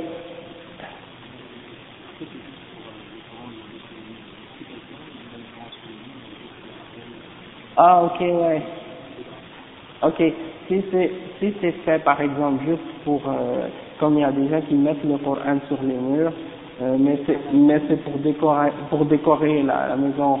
[7.81, 8.61] Ah, ok, ouais.
[10.03, 10.21] Ok,
[10.67, 13.67] si c'est si c'est fait par exemple juste pour, euh,
[13.99, 16.33] comme il y a des gens qui mettent le Coran sur les murs,
[16.81, 20.39] euh, mais c'est pour décorer pour décorer la, maison.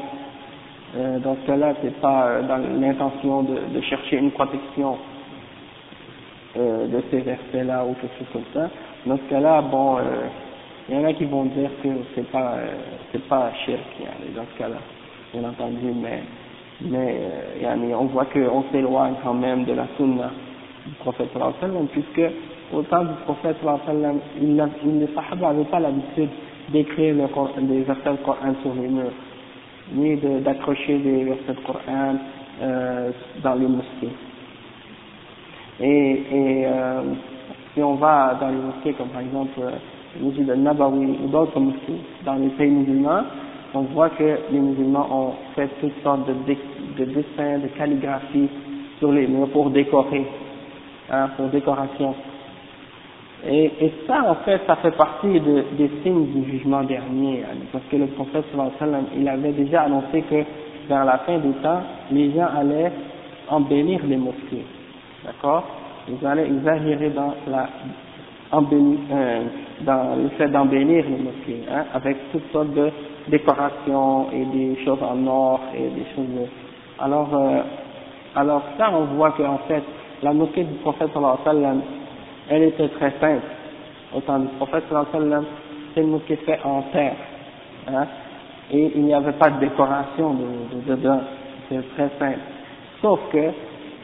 [0.95, 4.97] Euh, dans ce cas-là, c'est pas euh, dans l'intention de, chercher une protection
[6.55, 8.69] de ces versets-là ou quelque chose comme ça.
[9.05, 9.97] Dans ce cas-là, bon,
[10.89, 12.55] il y en a qui vont dire que c'est pas
[13.11, 13.79] c'est pas shirk,
[14.35, 14.77] dans ce cas-là,
[15.33, 16.23] bien entendu, mais
[16.81, 20.31] mais on voit qu'on s'éloigne quand même de la sunna
[20.87, 22.31] du prophète sallam, puisque
[22.73, 26.29] au temps du prophète sallam, les sahaba n'avaient pas l'habitude
[26.71, 29.11] d'écrire les versets du Coran sur les murs,
[29.93, 32.15] ni d'accrocher des versets du Coran
[32.61, 33.11] euh,
[33.43, 34.13] dans les mosquées.
[35.81, 37.01] Et, euh,
[37.73, 39.71] si on va dans les mosquées comme par exemple euh,
[40.19, 43.23] le mosquée de Nabawi ou d'autres mosquées dans les pays musulmans,
[43.73, 46.33] on voit que les musulmans ont fait toutes sortes de,
[46.97, 48.49] de dessins, de calligraphie
[48.99, 50.25] sur les murs pour décorer,
[51.11, 52.13] hein, pour décoration.
[53.47, 57.85] Et, et, ça, en fait, ça fait partie de, des signes du jugement dernier, parce
[57.89, 58.43] que le prophète
[59.17, 60.43] il avait déjà annoncé que
[60.89, 61.81] vers la fin du temps,
[62.11, 62.91] les gens allaient
[63.47, 64.65] embellir les mosquées,
[65.25, 65.63] d'accord?
[66.09, 67.69] Ils allaient exagérer dans la
[68.51, 69.43] euh,
[69.81, 72.89] dans le fait d'embellir les mosquées, hein, avec toutes sortes de
[73.27, 76.47] décorations et des choses en or et des choses.
[76.99, 77.61] Alors, euh,
[78.35, 79.83] alors ça, on voit qu'en fait,
[80.23, 81.77] la mosquée du prophète sallallahu
[82.49, 83.45] elle était très simple.
[84.15, 85.45] Autant du prophète sallam,
[85.93, 87.15] c'est une mosquée faite en terre,
[87.87, 88.07] hein,
[88.71, 91.21] et il n'y avait pas de décoration de, de, dedans.
[91.69, 92.39] C'est très simple.
[93.01, 93.51] Sauf que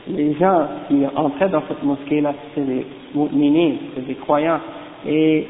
[0.08, 2.86] les gens qui entraient dans cette mosquée-là, c'était des
[3.16, 4.60] mu'minines, c'est des croyants,
[5.08, 5.48] et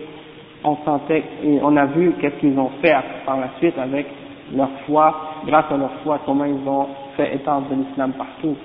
[0.64, 4.08] on sentait, et on a vu qu'est-ce qu'ils ont fait par la suite avec
[4.56, 5.14] leur foi,
[5.46, 6.88] grâce à leur foi, comment ils ont
[7.18, 8.56] fait étendre l'islam partout.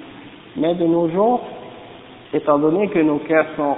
[0.57, 1.41] Mais de nos jours,
[2.33, 3.76] étant donné que nos cœurs sont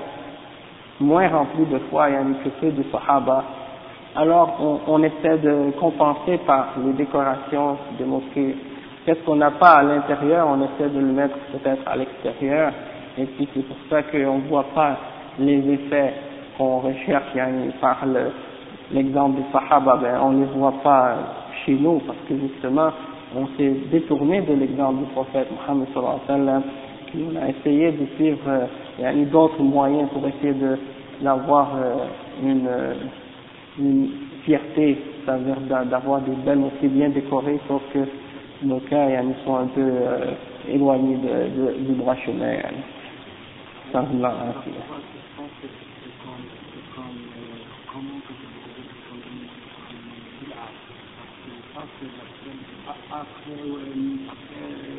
[1.01, 3.45] moins remplis de foi et que ceux du Sahaba,
[4.15, 8.57] alors on, essaie de compenser par les décorations des mosquées.
[9.05, 12.73] Qu'est-ce qu'on n'a pas à l'intérieur, on essaie de le mettre peut-être à l'extérieur,
[13.19, 14.97] et puis c'est pour ça qu'on ne voit pas
[15.39, 16.13] les effets
[16.59, 17.25] qu'on recherche.
[17.81, 18.05] Par
[18.93, 21.17] l'exemple des Sahaba, ben, on ne les voit pas
[21.65, 22.91] chez nous parce que justement
[23.35, 26.63] on s'est détourné de l'exemple du prophète Mohammed sallallahu alayhi wa sallam,
[27.15, 28.69] on a essayé de suivre
[28.99, 30.79] il y a d'autres moyens pour essayer de
[31.23, 32.07] d'avoir euh,
[32.43, 32.95] une, euh,
[33.79, 34.11] une
[34.45, 38.01] fierté, c'est-à-dire d'avoir des belles aussi bien décorées, sauf que
[38.63, 39.09] nos cas
[39.45, 40.33] sont un peu euh,
[40.69, 42.57] éloignés de, de, du droit chemin.
[43.93, 44.71] Sans après,
[53.11, 53.53] après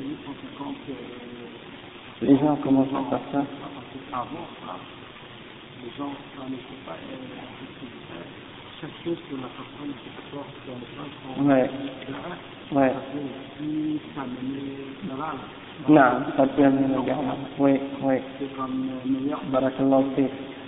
[0.05, 0.75] 850,
[2.21, 3.62] les gens commencent à faire ça.
[4.11, 4.75] Avant ça,
[5.83, 6.11] les gens
[6.85, 6.95] pas
[8.83, 11.43] chercher sur la personne qui porte dans le pain.
[11.47, 11.69] Ouais.
[12.71, 12.91] Ouais.
[16.37, 17.25] Ça peut amener la garde.
[17.59, 18.15] Oui, oui.
[18.39, 19.41] C'est comme meilleur.
[19.51, 20.27] Barakallah aussi.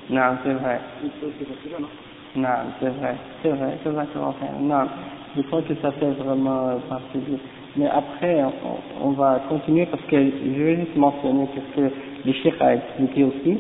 [0.10, 0.80] Non, c'est vrai.
[1.02, 3.16] C'est vrai.
[3.42, 4.34] C'est vrai, c'est vrai, c'est vrai.
[4.62, 4.88] Non.
[5.36, 7.38] je crois que ça fait vraiment partie du...
[7.78, 11.92] Mais après, on, on, va continuer parce que je vais juste mentionner que
[12.26, 13.60] le Cheikh a expliqué aussi.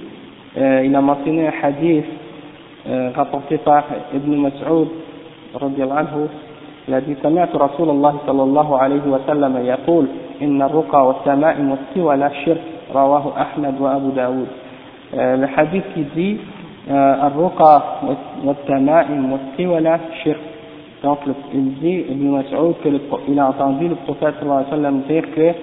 [0.57, 2.05] Euh, il a mentionné un hadith
[2.87, 4.87] euh, rapporté par Ibn Mas'ud
[5.61, 6.27] anhu.
[6.87, 10.07] Il a dit سمعت رسول الله صلى الله عليه وسلم يقول
[10.41, 12.61] إن الرقى والتمائم والسوى شرك
[12.93, 14.47] رواه أحمد وأبو داود
[15.13, 16.37] le hadith qui dit
[16.89, 17.81] الرقى
[18.43, 20.55] والتمائم والسوى شرك
[21.03, 21.19] Donc,
[21.53, 25.53] il dit, Ibn Mas'ud, qu'il a entendu le prophète sallallahu alayhi wa sallam dire que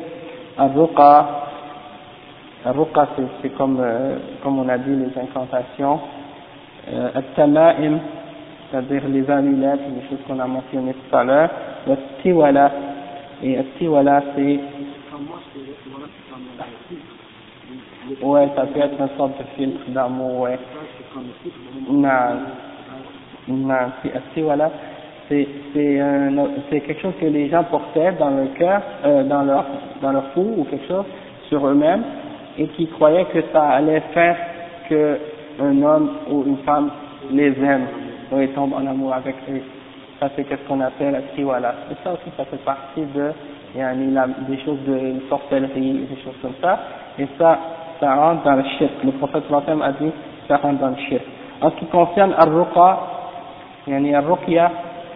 [2.65, 3.09] Ar-Ruqa, Ar-Ruqa
[3.41, 6.01] c'est comme, euh, comme on a dit, les incantations,
[6.93, 7.99] euh, At-Tama'im,
[8.71, 11.51] c'est-à-dire les amulettes, les choses qu'on a mentionnées tout à l'heure,
[11.91, 12.73] At-Tiwala,
[13.43, 14.61] et At-Tiwala c'est...
[18.23, 20.59] Ouais, ça peut être une sorte de filtre d'amour, ouais.
[21.89, 22.11] Non,
[23.49, 24.71] non, c'est At-Tiwala
[26.71, 29.65] c'est quelque chose que les gens portaient dans leur cœur, euh, dans leur
[30.01, 31.05] dans leur fou ou quelque chose
[31.49, 32.03] sur eux-mêmes
[32.59, 34.37] et qui croyaient que ça allait faire
[34.89, 35.19] que
[35.61, 36.91] un homme ou une femme
[37.31, 37.87] les aime
[38.31, 39.61] ou ils tombent en amour avec eux.
[40.19, 41.75] ça c'est qu'est-ce qu'on appelle la triwala.
[41.91, 43.33] Et ça aussi, ça fait partie de,
[43.77, 46.79] yani, la, des choses de sorcellerie, des choses comme ça.
[47.19, 47.59] Et ça,
[48.01, 48.93] ça rentre dans le shirk.
[49.05, 50.11] Le prophète sallam a dit,
[50.49, 51.23] ça rentre dans le shirk.
[51.61, 52.99] En ce qui concerne al-ruqa,
[53.87, 54.71] yani al-ruqya,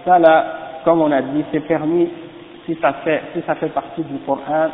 [0.05, 0.45] ça là,
[0.85, 2.09] comme on a dit, c'est permis
[2.67, 4.69] si ça fait, si ça fait partie du Coran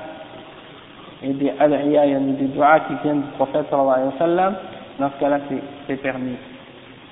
[1.25, 4.55] et des ad'iyah, yani des doigts qui viennent du prophète sallallahu alayhi wa sallam,
[4.99, 5.39] dans ce cas-là,
[5.87, 6.37] c'est permis.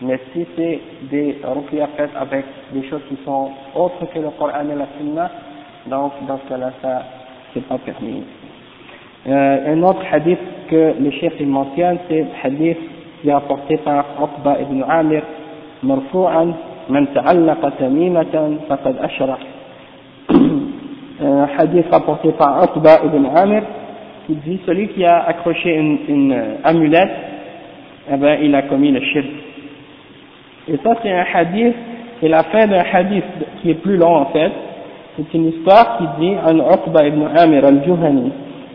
[0.03, 0.81] Mais si c'est
[1.11, 5.31] des ruqya faites avec des choses qui sont autres que le Coran et la Sunna,
[5.87, 7.03] donc dans ce cas-là, ça,
[7.53, 8.23] c'est pas permis.
[9.29, 10.39] Euh, un autre hadith
[10.71, 12.79] que le chef il mentionne, c'est le hadith
[13.21, 15.23] qui est apporté par Uqba ibn Amir,
[15.83, 16.53] مرفوعا
[16.89, 19.39] من تعلق تميمة فقد أشرك.
[21.57, 23.63] Hadith rapporté par Uqba ibn Amir,
[24.30, 27.16] qui dit celui qui a accroché une, une amulette,
[28.12, 29.26] eh ben, il a commis le shirk.
[30.68, 31.76] Et ça, c'est un hadith,
[32.20, 33.24] c'est la fin d'un hadith
[33.62, 34.52] qui est plus long en fait.
[35.18, 38.32] C'est une histoire qui dit عن عقبة ibn Amir al-Juhani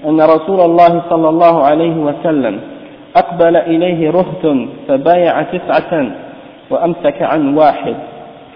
[0.06, 2.60] أن رسول الله صلى الله عليه وسلم
[3.16, 4.56] أقبل إليه رهط
[4.88, 6.06] فبايع تسعة
[6.70, 7.94] وأمسك عن واحد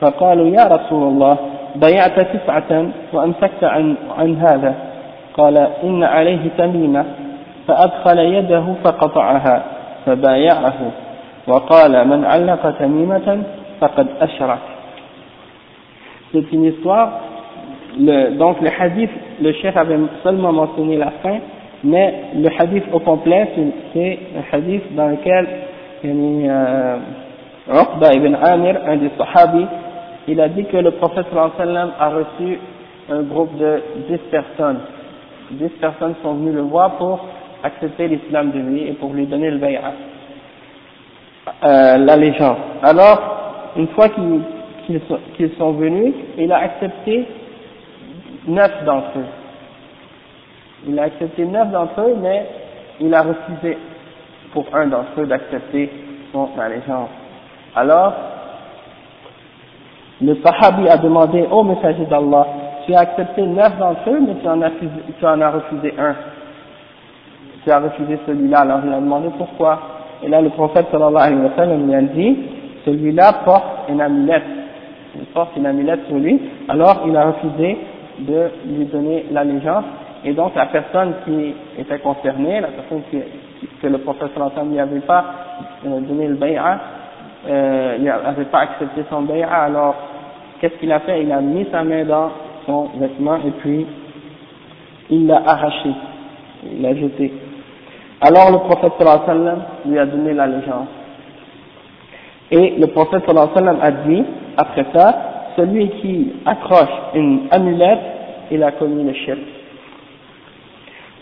[0.01, 1.37] فقالوا يا رسول الله
[1.75, 4.75] بايعت تسعة وأمسكت عن, عن هذا
[5.35, 7.05] قال إن عليه تميمة
[7.69, 9.65] فأدخل يده فقطعها
[10.07, 10.91] فبايعه
[11.47, 13.43] وقال من علق تميمة
[13.81, 14.59] فقد أشرك
[16.33, 17.21] C'est une histoire,
[17.97, 19.11] le, donc le hadith,
[19.41, 21.39] le chef avait seulement mentionné la fin,
[21.85, 23.51] mais le hadith au complet,
[23.93, 25.47] c'est un hadith dans lequel
[26.05, 26.97] euh,
[27.69, 29.67] Uqba ibn Amir, un des sahabis,
[30.27, 32.59] il a dit que le prophète sallam a reçu
[33.11, 34.81] un groupe de 10 personnes.
[35.52, 37.20] 10 personnes sont venues le voir pour
[37.64, 39.94] accepter l'islam de lui et pour lui donner le bay'a
[41.64, 42.58] euh, l'allégeance.
[42.84, 44.42] Alors, une fois qu'ils
[44.88, 47.28] qu sont, qu sont, venus, il a accepté
[48.48, 49.26] neuf d'entre eux.
[50.88, 52.46] Il a accepté neuf d'entre eux, mais
[53.00, 53.78] il a refusé
[54.54, 55.90] pour un d'entre eux d'accepter
[56.32, 57.10] son allégeance.
[57.76, 58.14] Alors,
[60.22, 62.48] le Sahabi a demandé au messager d'Allah,
[62.86, 66.16] tu as accepté neuf d'entre eux, mais tu en, as tu en as refusé un.
[67.64, 68.60] Tu as refusé celui-là.
[68.60, 69.80] Alors il a demandé pourquoi.
[70.24, 72.38] Et là, le prophète sallallahu alayhi wa sallam lui a dit,
[72.86, 74.44] celui-là porte une amulette.
[75.16, 76.40] Il porte une amulette sur lui.
[76.68, 77.78] Alors, il a refusé
[78.20, 79.86] de lui donner l'allégeance.
[80.26, 83.02] Et donc, la personne qui était concernée, la personne
[83.82, 85.26] que le prophète sallallahu alayhi wa sallam avait pas
[85.86, 86.80] euh, donné le bay'a,
[87.50, 89.96] euh, n'avait pas accepté son bay'a, alors,
[90.60, 91.24] qu'est-ce qu'il a fait?
[91.24, 92.30] Il a mis sa main dans
[92.70, 93.86] son vêtement et puis,
[95.10, 95.90] il l'a arraché.
[96.72, 97.34] Il l'a jeté.
[98.22, 100.88] Alors le prophète sallam lui a donné l'allégeance.
[102.52, 104.24] Et le prophète sallam a dit,
[104.58, 105.16] après ça,
[105.56, 108.00] celui qui accroche une amulette,
[108.52, 109.40] il a commis le shirk.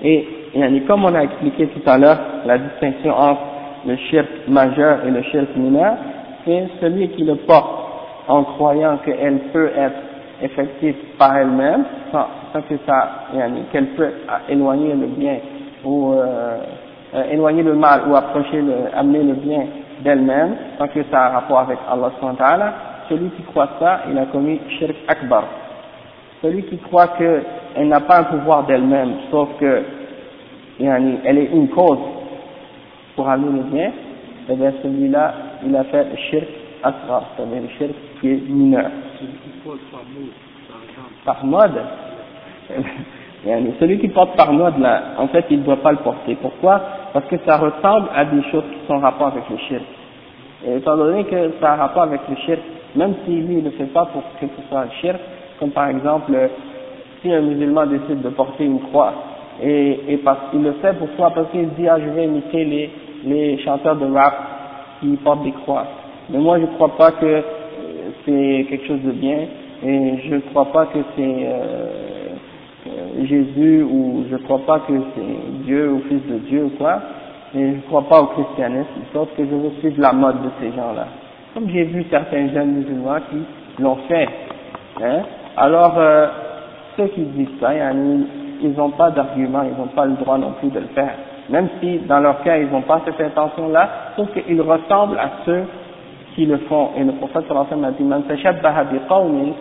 [0.03, 3.41] Et, et comme on a expliqué tout à l'heure, la distinction entre
[3.85, 5.95] le shirk majeur et le shirk mineur,
[6.45, 7.85] c'est celui qui le porte
[8.27, 10.07] en croyant qu'elle peut être
[10.41, 12.27] effective par elle-même, sans,
[12.61, 13.27] que ça,
[13.71, 14.11] qu'elle peut
[14.49, 15.38] éloigner le bien
[15.83, 16.57] ou euh,
[17.15, 19.65] euh, éloigner le mal ou approcher le, amener le bien
[20.03, 22.71] d'elle-même, sans que ça a rapport avec Allah subhanahu
[23.09, 25.43] celui qui croit ça, il a commis shirk akbar.
[26.41, 29.83] Celui qui croit qu'elle n'a pas un pouvoir d'elle-même, sauf que
[30.79, 31.99] yani, elle est une cause
[33.15, 33.91] pour amener le bien,
[34.49, 35.33] eh bien celui-là,
[35.65, 36.47] il a fait shirk
[36.83, 38.41] akbar, c'est-à-dire shirk qui est.
[41.26, 41.82] Par mode
[43.80, 44.74] Celui qui porte par mode,
[45.18, 46.36] en fait, il ne doit pas le porter.
[46.41, 46.82] Pourquoi?
[47.13, 49.84] Parce que ça ressemble à des choses qui sont en rapport avec le shirk.
[50.65, 52.59] Et étant donné que ça a rapport avec le shirk,
[52.95, 55.20] même si lui ne le fait pas pour que ce soit un shirk,
[55.59, 56.34] comme par exemple,
[57.22, 59.13] si un musulman décide de porter une croix,
[59.61, 61.32] et, et parce qu'il le fait pourquoi?
[61.32, 62.89] Parce qu'il dit, ah, je vais imiter les,
[63.24, 64.36] les chanteurs de rap
[64.99, 65.86] qui portent des croix.
[66.30, 67.43] Mais moi, je ne crois pas que
[68.28, 69.39] c'est quelque chose de bien,
[69.84, 71.47] et je ne crois pas que c'est...
[71.47, 72.07] Euh,
[73.23, 76.99] Jésus ou je ne crois pas que c'est Dieu ou Fils de Dieu ou quoi,
[77.55, 80.49] et je ne crois pas au christianisme, sauf que je veux suivre la mode de
[80.59, 81.07] ces gens-là.
[81.53, 84.28] Comme j'ai vu certains jeunes musulmans qui l'ont fait.
[85.01, 85.21] Hein.
[85.55, 86.28] Alors, euh,
[86.95, 90.69] ceux qui disent ça, ils n'ont pas d'argument, ils n'ont pas le droit non plus
[90.69, 91.15] de le faire.
[91.49, 95.63] Même si dans leur cas ils n'ont pas cette intention-là, sauf qu'ils ressemblent à ceux
[96.38, 96.91] qui le font.
[96.95, 98.83] Et le prophète sallallahu alayhi a
[99.43, 99.53] dit,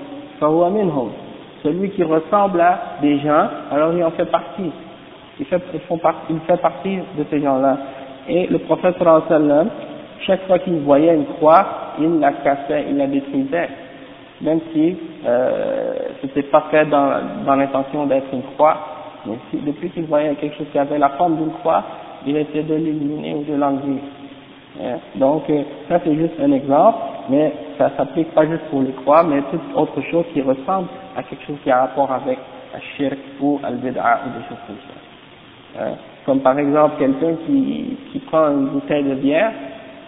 [1.64, 4.70] celui qui ressemble à des gens, alors il en fait partie.
[5.40, 5.60] Il fait,
[6.30, 7.76] il fait partie de ces gens-là.
[8.28, 9.68] Et le prophète sallam,
[10.20, 11.66] chaque fois qu'il voyait une croix,
[11.98, 13.68] il la cassait, il la détruisait.
[14.42, 14.96] même si
[15.26, 18.76] euh, c'était pas fait dans, l'intention d'être une croix,
[19.24, 21.82] mais si, depuis qu'il voyait quelque chose qui avait la forme d'une croix,
[22.26, 24.00] il essayait de l'éliminer ou de l'enlever.
[24.82, 24.98] Hein.
[25.14, 26.98] Donc, euh, ça c'est juste un exemple,
[27.30, 31.22] mais ça s'applique pas juste pour les croix, mais toute autre chose qui ressemble à
[31.22, 32.38] quelque chose qui a rapport avec
[32.72, 35.82] la shirk ou al-bid'a ou des choses comme ça.
[35.82, 35.94] Hein.
[36.24, 39.52] Comme par exemple quelqu'un qui, qui prend une bouteille de bière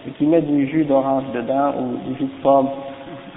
[0.07, 2.69] et qui met du jus d'orange dedans ou du jus de pomme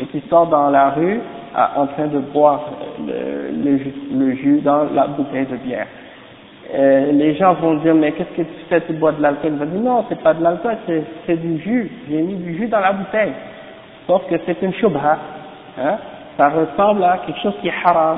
[0.00, 1.20] et qui sort dans la rue
[1.54, 2.60] en train de boire
[3.06, 5.86] le jus dans la bouteille de bière.
[6.74, 8.80] Euh, les gens vont dire mais qu'est-ce que tu fais?
[8.82, 9.52] Tu bois de l'alcool?
[9.52, 10.76] Il va dire non c'est pas de l'alcool
[11.26, 11.90] c'est du jus.
[12.08, 13.32] J'ai mis du jus dans la bouteille.
[14.06, 15.18] Sauf que c'est une shubha
[15.78, 15.98] hein?
[16.38, 18.16] Ça ressemble à quelque chose qui est haram.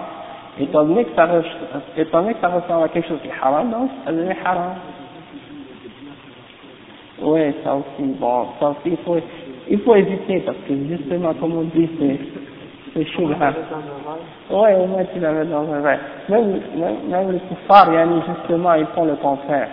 [0.61, 1.28] Étant donné que ça,
[1.96, 4.74] étant donné que ça ressemble à quelque chose qui est haram donc ça devient haram.
[7.22, 9.16] Oui ça aussi bon ça aussi il faut
[9.68, 12.20] il faut éviter parce que justement comme on dit c'est
[12.95, 13.53] c'est shubha
[14.51, 15.99] oui au moins tu la mets dans un verre.
[16.28, 17.90] Même, même, même les koufars
[18.26, 19.68] justement ils font le contraire.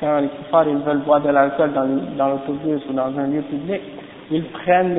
[0.00, 3.82] Quand les koufars ils veulent boire de l'alcool dans, l'autobus ou dans un lieu public
[4.30, 4.96] ils prennent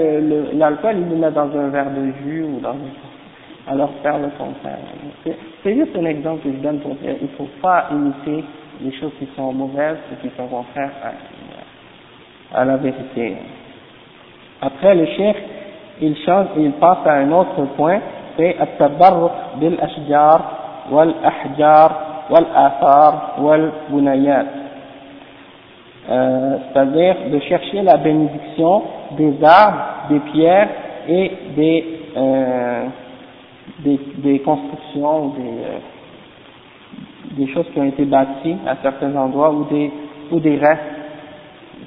[0.57, 4.29] l'alcool ils le mettent dans un verre de jus ou dans un, alors faire le
[4.37, 4.77] contraire.
[5.63, 8.43] C'est juste un exemple que je donne pour dire il ne faut pas imiter
[8.81, 10.91] les choses qui sont mauvaises et qui sont contraires
[12.53, 13.37] à, à la vérité.
[14.61, 15.35] Après le chef
[16.00, 18.00] il change il passe à un autre point
[18.36, 20.40] c'est التبرك بالأشجار
[20.90, 21.90] والأحجار
[22.30, 24.46] والآثار والبنيات
[26.10, 28.82] euh, c'est-à-dire de chercher la bénédiction
[29.16, 30.68] des arbres, des pierres
[31.08, 32.86] et des, euh,
[33.84, 35.78] des, des, constructions, des, euh,
[37.36, 39.92] des choses qui ont été bâties à certains endroits ou des,
[40.32, 40.80] ou des restes,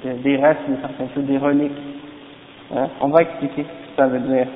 [0.02, 1.72] des, des restes de certaines choses, des reliques.
[2.74, 2.88] Hein?
[3.02, 4.47] On va expliquer ce que Ça veut dire.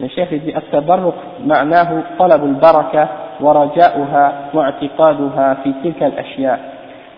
[0.00, 1.14] Le chef dit التبرك
[1.46, 3.08] معناه طلب البركة
[3.40, 6.60] ورجاؤها واعتقادها في تلك الأشياء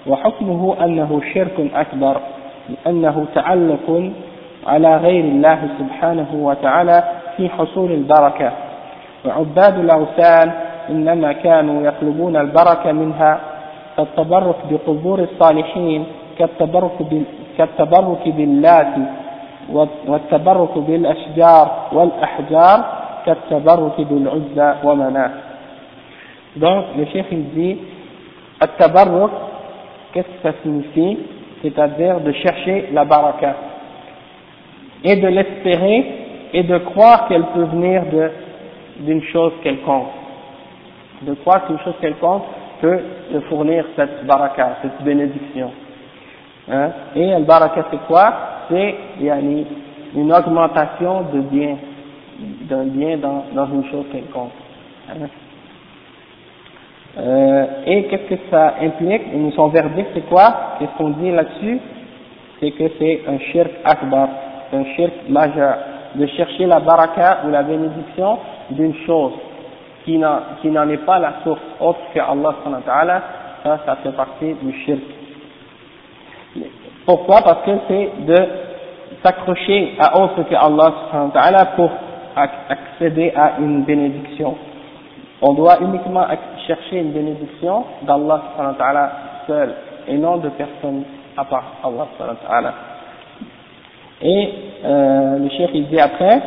[0.06, 2.20] وحكمه أنه شرك أكبر
[2.68, 4.10] لأنه تعلق
[4.66, 7.04] على غير الله سبحانه وتعالى
[7.36, 8.52] في حصول البركة
[9.24, 10.52] وعباد الأوثان
[10.90, 13.40] إنما كانوا يطلبون البركة منها
[13.96, 16.04] فالتبرك بقبور الصالحين
[16.38, 16.98] كالتبرك
[17.58, 18.94] كالتبرك باللات
[20.07, 22.85] والتبرك بالأشجار والأحجار
[23.25, 25.31] كالتبرك بالعزى ومناه
[26.55, 27.77] Donc, le chef il dit,
[28.61, 29.31] التبرك
[30.13, 31.17] qu'est-ce que ça signifie
[31.61, 33.55] C'est-à-dire de chercher la baraka
[35.03, 36.05] et de l'espérer
[36.53, 38.03] et de croire qu'elle peut venir
[38.99, 40.07] d'une chose quelconque.
[41.23, 42.43] De croire qu'une chose quelconque
[42.79, 42.99] peut
[43.31, 45.71] te fournir cette baraka, cette bénédiction.
[46.71, 46.89] Hein?
[47.15, 48.33] Et le baraka c'est quoi
[48.68, 48.94] C'est
[50.14, 51.76] une augmentation de bien,
[52.68, 54.52] d'un bien dans, dans une chose quelconque.
[55.10, 55.28] Hein?
[57.18, 59.22] Euh, et qu'est-ce que ça implique?
[59.34, 60.76] Et Son verdict c'est quoi?
[60.78, 61.80] Qu'est-ce qu'on dit là-dessus?
[62.60, 64.28] C'est que c'est un shirk akbar,
[64.72, 65.78] un shirk majeur,
[66.14, 68.38] de chercher la baraka ou la bénédiction
[68.70, 69.32] d'une chose
[70.04, 73.22] qui n'en est pas la source autre que Allah
[73.62, 75.02] ça, ça fait partie du shirk.
[77.08, 78.48] Pourquoi Parce que c'est de
[79.22, 81.90] s'accrocher à autre que Allah pour
[82.36, 84.54] accéder à une bénédiction.
[85.40, 86.26] On doit uniquement
[86.66, 88.42] chercher une bénédiction d'Allah
[89.46, 89.74] seul
[90.06, 91.04] et non de personne
[91.34, 92.74] à part Allah
[94.20, 94.52] Et
[94.84, 96.42] euh, le chef il dit après,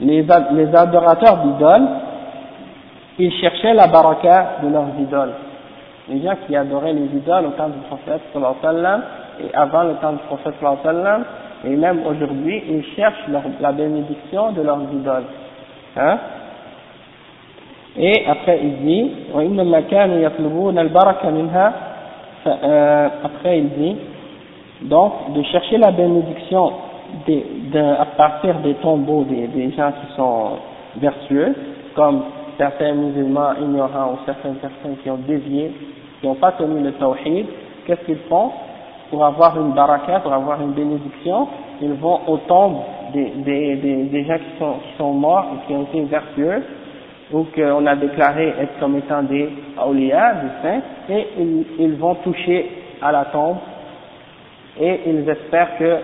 [0.00, 1.88] les, les adorateurs d'idoles,
[3.20, 5.34] ils cherchaient la baraka de leurs idoles.
[6.10, 10.18] Les gens qui adoraient les idoles au temps du prophète et avant le temps du
[10.26, 10.54] prophète
[11.64, 13.28] et même aujourd'hui, ils cherchent
[13.60, 15.24] la bénédiction de leurs idoles.
[15.96, 16.18] Hein?
[17.96, 19.12] Et après il dit
[23.34, 23.96] après il dit
[24.82, 26.72] donc de chercher la bénédiction
[27.74, 30.50] à partir des tombeaux des, des gens qui sont
[30.98, 31.54] vertueux
[31.94, 32.22] comme
[32.56, 35.72] certains musulmans ignorants ou certaines personnes qui ont dévié
[36.20, 37.46] qui n'ont pas tenu le tawhid
[37.86, 38.50] qu'est-ce qu'ils font
[39.10, 41.48] pour avoir une baraka, pour avoir une bénédiction,
[41.82, 42.78] ils vont aux tombes
[43.12, 46.62] des, des, des, des gens qui sont, qui sont morts et qui ont été vertueux,
[47.32, 49.48] ou qu'on a déclaré être comme étant des
[49.78, 52.70] awliya, des saints, et ils, ils, vont toucher
[53.02, 53.56] à la tombe,
[54.80, 55.96] et ils espèrent que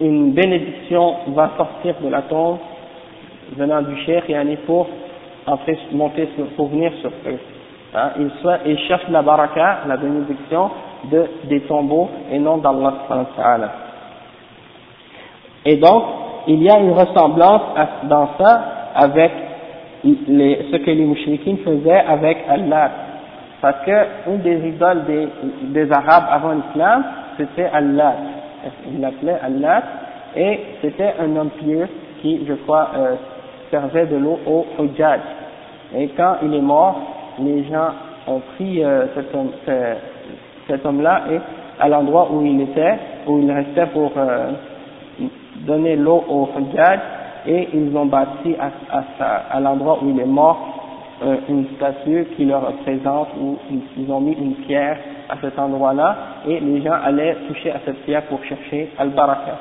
[0.00, 2.58] une bénédiction va sortir de la tombe
[3.56, 4.86] venant du cher et pour
[5.46, 7.38] entrer, monter sur, pour venir sur eux.
[7.94, 10.70] Hein, ils, soit, ils cherchent la baraka, la bénédiction
[11.10, 12.92] de, des tombeaux et non d'Allah.
[15.64, 16.04] Et donc,
[16.46, 17.62] il y a une ressemblance
[18.04, 18.62] dans ça
[18.94, 19.32] avec
[20.04, 22.90] les, ce que les mouchriquins faisaient avec Allah.
[23.60, 25.28] Parce que une des idoles des,
[25.62, 27.04] des Arabes avant l'islam,
[27.38, 28.14] c'était Allah.
[28.90, 29.82] Il l'appelait Allah,
[30.36, 31.88] et c'était un homme pieux
[32.20, 33.14] qui, je crois, euh,
[33.70, 35.20] servait de l'eau au Hujjaj.
[35.96, 36.96] Et quand il est mort,
[37.40, 37.90] les gens
[38.26, 39.50] ont pris euh, cet homme,
[40.68, 41.40] cet homme-là et
[41.80, 44.52] à l'endroit où il était, où il restait pour euh,
[45.66, 46.98] donner l'eau au Hujjaj,
[47.46, 50.58] et ils ont bâti à, l'endroit où il est mort
[51.24, 53.56] euh, une statue qui le représente ou
[53.96, 56.16] ils ont mis une pierre à cet endroit-là
[56.46, 59.56] et les gens allaient toucher à cette pierre pour chercher al-baraka.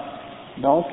[0.57, 0.85] Donc,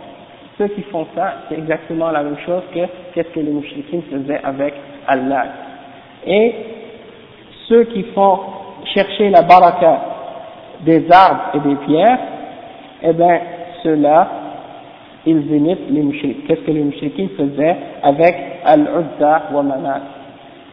[0.56, 2.80] ceux qui font ça, c'est exactement la même chose que
[3.12, 4.74] qu'est-ce que les mouchriquins faisaient avec
[5.08, 5.46] Allah.
[6.26, 6.54] Et
[7.68, 8.38] ceux qui font
[8.94, 10.00] chercher la baraka
[10.84, 12.18] des arbres et des pierres,
[13.02, 13.40] eh bien,
[13.82, 14.28] ceux-là,
[15.26, 16.40] ils imitent les mouchriquins.
[16.46, 20.00] Qu'est-ce que les mouchriquins faisaient avec Al-Uzza wa Manat?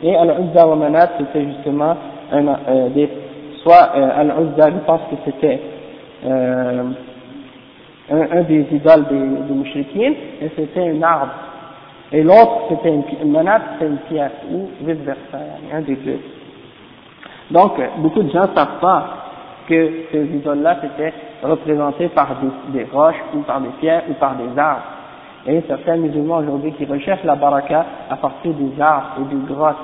[0.03, 1.95] Et Al-Uzza wa Manat, c'était justement
[2.31, 3.09] un, euh, des,
[3.63, 5.59] soit euh, Al-Uzza, je pense que c'était
[6.25, 6.83] euh,
[8.11, 10.01] un, des idoles des, des
[10.41, 11.31] et c'était un arbre.
[12.13, 15.37] Et l'autre, c'était une, une manat, c'était une pierre, ou vice-versa,
[15.73, 16.19] un des deux.
[17.51, 19.05] Donc, beaucoup de gens ne savent pas
[19.67, 24.35] que ces idoles-là étaient représentées par des, des, roches, ou par des pierres, ou par
[24.35, 24.83] des arbres.
[25.47, 29.75] Et certains musulmans aujourd'hui qui recherchent la baraka à partir des arbres et des grottes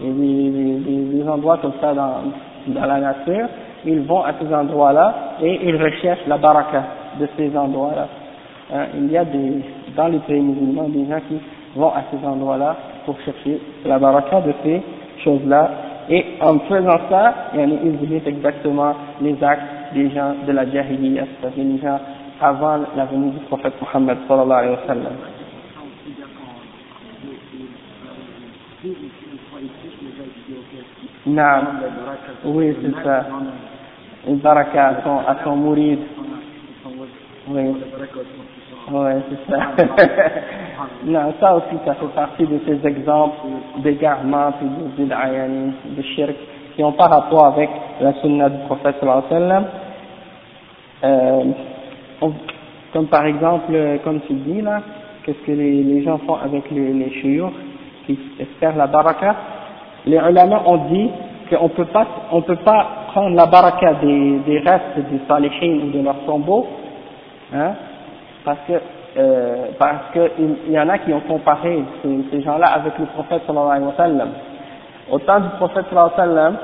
[0.00, 2.22] et des, des, des endroits comme ça dans,
[2.66, 3.48] dans la nature,
[3.84, 6.82] ils vont à ces endroits-là et ils recherchent la baraka
[7.20, 8.08] de ces endroits-là.
[8.74, 9.62] Hein, il y a des,
[9.96, 11.38] dans les pays musulmans des gens qui
[11.76, 14.82] vont à ces endroits-là pour chercher la baraka de ces
[15.22, 15.70] choses-là.
[16.08, 21.64] Et en faisant ça, ils visitent exactement les actes des gens de la jahiliya, c'est-à-dire
[21.64, 21.98] les gens
[22.40, 25.12] avant la venue du prophète Muhammad sallallahu alayhi wa sallam.
[32.44, 33.26] Oui, c'est ça.
[34.28, 35.36] Une baraka à son, à.
[37.48, 37.74] Oui.
[38.92, 39.58] Oui, c'est ça.
[41.04, 43.36] non, ça aussi, ça fait partie de ces exemples
[43.78, 46.36] d'égarement et de, de, de shirk
[46.74, 47.70] qui n'ont pas rapport avec
[48.00, 49.64] la sunna du prophète sallallahu alayhi.
[51.04, 51.44] Euh,
[52.92, 53.72] comme par exemple,
[54.04, 54.82] comme tu dis là,
[55.24, 57.52] qu'est-ce que les, les, gens font avec les, les chouyours
[58.06, 59.34] qui espèrent la baraka?
[60.06, 61.10] Les ulama ont dit
[61.50, 65.90] qu'on peut pas, on peut pas prendre la baraka des, des restes des salihin ou
[65.90, 66.66] de leurs tombeaux,
[67.54, 67.72] hein,
[68.46, 68.72] parce que
[69.18, 73.42] euh, parce qu'il y en a qui ont comparé ces, ces gens-là avec le prophète
[73.46, 74.28] sallallahu alayhi wa sallam.
[75.10, 76.56] Au temps du prophète sallallahu alayhi wa sallam,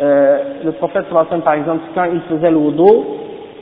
[0.00, 2.92] euh, le prophète sallallahu alayhi wa sallam par exemple, quand il faisait le wudu,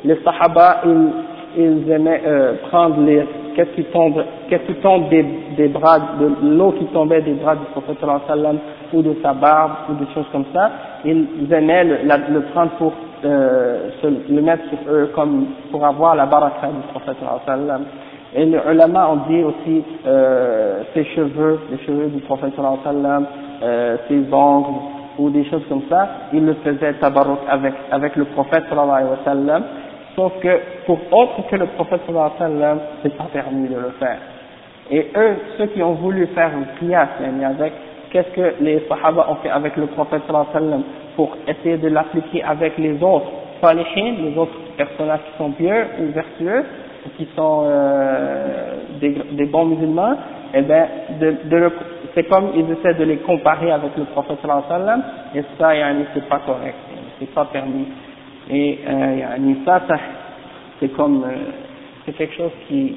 [0.05, 1.11] les sahaba, ils,
[1.57, 3.25] ils aimaient euh, prendre les,
[3.57, 5.25] qu'est-ce qui tombe, qu'est-ce qui tombe des,
[5.57, 8.59] des bras, de l'eau qui tombait des bras du prophète sallallahu alayhi wa sallam,
[8.93, 10.71] ou de sa barbe, ou des choses comme ça,
[11.05, 12.93] ils aimaient le, la, le prendre pour
[13.25, 17.17] euh, le mettre sur eux comme pour avoir la baraka du prophète
[17.47, 17.85] sallam.
[18.35, 23.27] Et les ulama ont dit aussi euh, ses cheveux, les cheveux du prophète sallam,
[23.63, 24.81] euh, ses ongles,
[25.19, 26.95] ou des choses comme ça, ils le faisaient
[27.49, 29.63] avec, avec le prophète sallallahu wa sallam,
[30.17, 33.91] sauf que pour autre que le prophète sallallahu wa sallam, c'est pas permis de le
[33.99, 34.19] faire.
[34.91, 37.09] Et eux, ceux qui ont voulu faire une qiyas,
[37.47, 37.73] avec,
[38.11, 40.83] qu'est-ce que les sahaba ont fait avec le prophète sallallahu wa sallam,
[41.17, 46.13] pour essayer de l'appliquer avec les autres salihin, les autres personnages qui sont pieux ou
[46.13, 46.65] vertueux,
[47.17, 50.17] qui sont euh, des, des, bons musulmans,
[50.55, 50.87] eh ben,
[51.21, 51.71] de, de
[52.15, 55.03] c'est comme ils essaient de les comparer avec le prophète sallam,
[55.35, 55.71] et ça,
[56.15, 56.77] c'est pas correct,
[57.19, 57.89] c'est pas permis.
[58.51, 59.97] Et euh, ça, ça
[60.81, 61.37] c'est comme, euh,
[62.05, 62.97] c'est quelque chose qui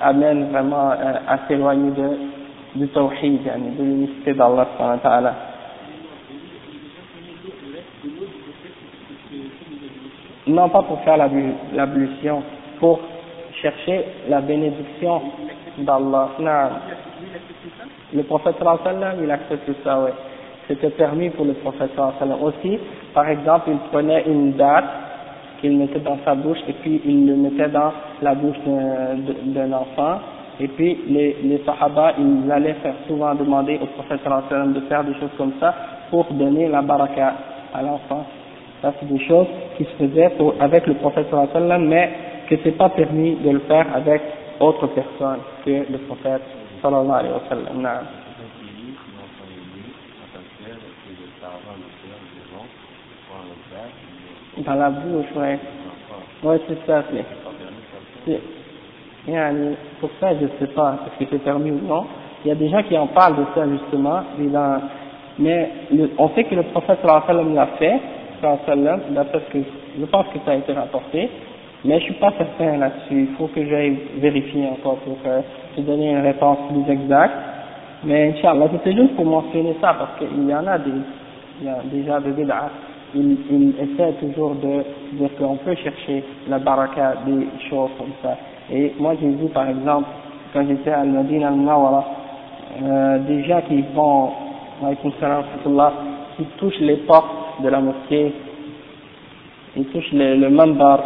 [0.00, 5.56] amène vraiment euh, à s'éloigner de, du tawhid, de l'unicité d'Allah sallallahu alayhi wa
[10.46, 12.42] Non, pas pour faire l'ablution,
[12.78, 13.00] pour
[13.60, 15.20] chercher la bénédiction
[15.78, 16.28] d'Allah.
[18.14, 20.10] Le prophète sallallahu il accepte ça, oui.
[20.68, 22.42] C'était permis pour le prophète sallallahu.
[22.42, 22.78] Aussi,
[23.12, 24.84] par exemple, il prenait une date
[25.60, 27.92] qu'il mettait dans sa bouche et puis il le mettait dans
[28.22, 28.58] la bouche
[29.46, 30.20] d'un enfant.
[30.60, 35.02] Et puis les, les sahaba, ils allaient faire souvent demander au prophète sallallahu de faire
[35.02, 35.74] des choses comme ça
[36.10, 37.34] pour donner la baraka
[37.74, 38.24] à l'enfant.
[38.82, 39.46] Ça, c'est des choses
[39.76, 42.10] qui se faisaient avec le prophète sallallahu alayhi wa sallam, mais
[42.48, 44.22] que c'est pas permis de le faire avec
[44.60, 46.42] autre personne que le prophète
[46.82, 47.88] sallallahu alayhi wa sallam.
[54.58, 55.58] Dans la bouche, ouais.
[56.42, 57.02] Ouais, c'est ça,
[58.26, 58.38] c'est.
[60.00, 62.06] Pour ça, je sais pas est-ce que c'est permis ou non.
[62.44, 64.22] Il y a des gens qui en parlent de ça justement,
[65.38, 65.70] mais
[66.18, 68.00] on sait que le prophète sallam l'a fait,
[68.42, 69.64] d'après ce que
[69.98, 71.28] je pense que ça a été rapporté,
[71.84, 73.28] mais je suis pas certain là-dessus.
[73.30, 75.40] Il faut que j'aille vérifier encore pour euh,
[75.76, 77.34] te donner une réponse plus exacte.
[78.04, 82.70] Mais Inch'Allah, c'était juste pour mentionner ça parce qu'il y en a déjà des bid'ah.
[83.14, 88.36] Il, il essaie toujours de dire qu'on peut chercher la baraka des choses comme ça.
[88.70, 90.08] Et moi j'ai vu par exemple,
[90.52, 92.04] quand j'étais à Al-Madinah al-Nawara,
[92.82, 94.30] euh, des gens qui vont,
[96.36, 98.33] qui touchent les portes de la mosquée,
[99.75, 100.99] ils touchent le, le mambar,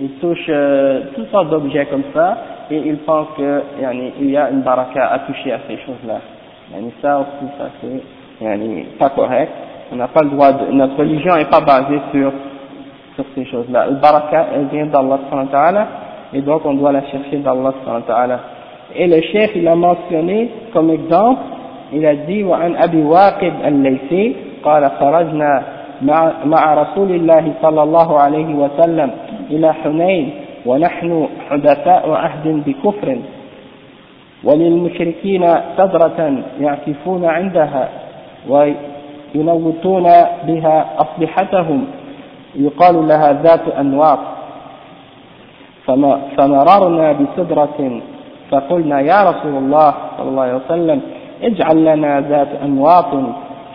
[0.00, 2.38] ils touchent euh, toutes sortes d'objets comme ça,
[2.70, 6.20] et ils pensent qu'il y a une baraka à toucher à ces choses-là.
[6.72, 9.52] Yani ça aussi, ça c'est pas correct.
[9.92, 12.32] On n'a pas le droit de, notre religion n'est pas basée sur,
[13.16, 13.88] sur ces choses-là.
[13.88, 15.18] Le baraka, elle vient d'Allah
[16.32, 17.72] et donc on doit la chercher d'Allah
[18.94, 21.40] Et le chef, il a mentionné comme exemple,
[21.92, 25.63] il a dit, وعن أبي واقد الليثي قال خرجنا
[26.45, 29.11] مع, رسول الله صلى الله عليه وسلم
[29.51, 30.33] إلى حنين
[30.65, 33.17] ونحن حدثاء عهد بكفر.
[34.43, 37.89] وللمشركين سدرة يعكفون عندها
[38.49, 40.03] وينوتون
[40.47, 41.85] بها أصلحتهم.
[42.55, 44.19] يقال لها ذات أنواط.
[46.37, 48.01] فمررنا بسدرة
[48.51, 51.01] فقلنا يا رسول الله صلى الله عليه وسلم
[51.43, 53.11] اجعل لنا ذات أنواط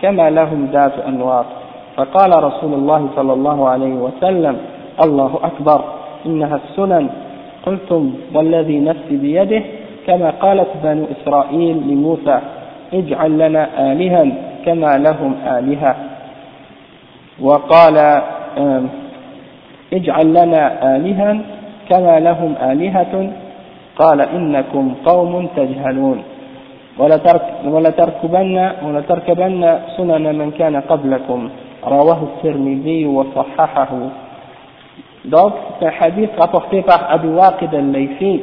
[0.01, 1.45] كما لهم ذات أنواط
[1.97, 4.57] فقال رسول الله صلى الله عليه وسلم
[5.03, 5.83] الله أكبر
[6.25, 7.09] إنها السنن.
[7.65, 9.63] قلتم والذي نفسي بيده.
[10.07, 12.39] كما قالت بنو إسرائيل لموسى
[12.93, 14.25] اجعل لنا آلها
[14.65, 15.95] كما لهم آلهة.
[17.41, 18.21] وقال
[19.93, 21.31] اجعل لنا آلها
[21.89, 23.31] كما لهم آلهة.
[23.95, 26.23] قال إنكم قوم تجهلون.
[26.98, 31.48] ولتركبن, ولتركبن سنن من كان قبلكم
[31.86, 33.88] رواه الترمذي وصححه
[35.26, 38.42] Donc, c'est un hadith rapporté par Abu Waqid al-Laythi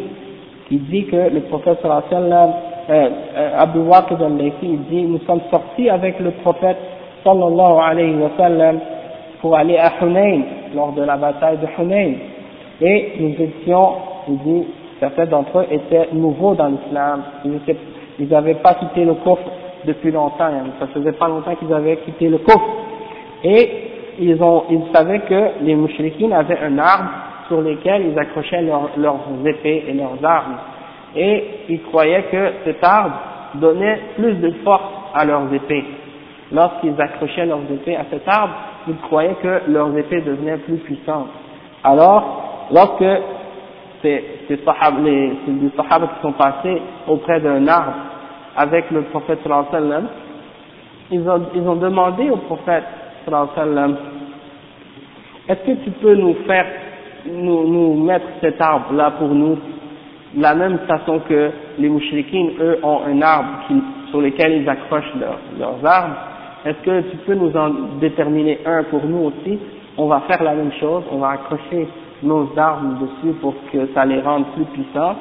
[0.67, 2.49] qui dit que le prophète sallallahu
[2.89, 6.77] euh, euh, Abu Waqid al-Laythi dit nous sommes sortis avec le prophète
[7.23, 8.79] sallallahu alayhi wa sallam
[9.39, 10.41] pour aller à Hunayn
[10.75, 12.15] lors de la bataille de Hunayn
[12.81, 13.93] et nous étions,
[14.27, 14.63] il dit,
[14.99, 17.59] certains d'entre eux étaient nouveaux dans l'islam, ils
[18.26, 19.50] n'avaient pas quitté le coffre
[19.84, 20.64] depuis longtemps, hein.
[20.80, 22.68] ça faisait pas longtemps qu'ils avaient quitté le coffre
[23.44, 23.70] et
[24.18, 27.10] ils, ont, ils savaient que les mouchriquins avaient un arbre
[27.46, 30.56] sur lequel ils accrochaient leurs épées et leurs armes.
[31.16, 33.14] Et ils croyaient que cet arbre
[33.54, 34.82] donnait plus de force
[35.14, 35.84] à leurs épées.
[36.52, 38.54] Lorsqu'ils accrochaient leurs épées à cet arbre,
[38.88, 41.28] ils croyaient que leurs épées devenaient plus puissantes.
[41.84, 43.04] Alors, lorsque
[44.02, 47.94] ces, ces sahab, les, les sahaba qui sont passés auprès d'un arbre
[48.56, 50.04] avec le prophète sallallahu
[51.10, 52.84] ils ont, ils ont demandé au prophète
[55.48, 56.66] est-ce que tu peux nous faire,
[57.26, 59.56] nous, nous mettre cet arbre-là pour nous,
[60.34, 63.74] de la même façon que les mouchriquines, eux, ont un arbre qui,
[64.10, 65.12] sur lequel ils accrochent
[65.58, 66.16] leurs arbres.
[66.64, 67.70] Est-ce que tu peux nous en
[68.00, 69.58] déterminer un pour nous aussi?
[69.96, 71.86] On va faire la même chose, on va accrocher
[72.22, 75.16] nos armes dessus pour que ça les rende plus puissants.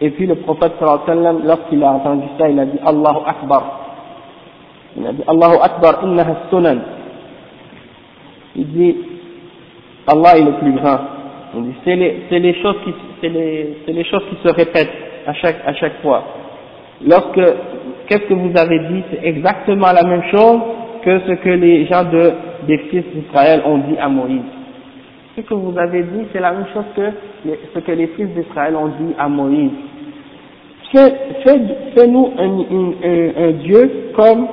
[0.00, 3.80] Et puis le prophète sallallahu lorsqu'il a entendu ça, il a dit Allahu Akbar.
[4.96, 6.78] Il a dit Allahu Akbar, innaha sunan
[8.58, 8.96] il dit
[10.06, 10.98] Allah est le plus grand.
[11.84, 14.90] c'est les, les, choses qui, c'est les, les, choses qui se répètent
[15.26, 16.24] à chaque, à chaque fois.
[17.06, 17.40] Lorsque,
[18.06, 20.60] qu'est-ce que vous avez dit C'est exactement la même chose
[21.04, 22.32] que ce que les gens de,
[22.66, 24.40] des fils d'Israël ont dit à Moïse.
[25.38, 27.12] Ce que vous avez dit, c'est la même chose que
[27.72, 29.70] ce que les fils d'Israël ont dit à Moïse.
[30.92, 34.48] Fais-nous un, Dieu comme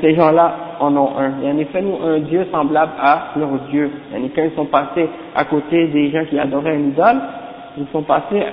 [0.00, 1.32] ces gens-là en ont un.
[1.42, 3.90] Il y en a fait nous un Dieu semblable à leur Dieu.
[4.12, 7.20] Quand ils sont passés à côté des gens qui adoraient une idole,
[7.76, 8.44] ils sont passés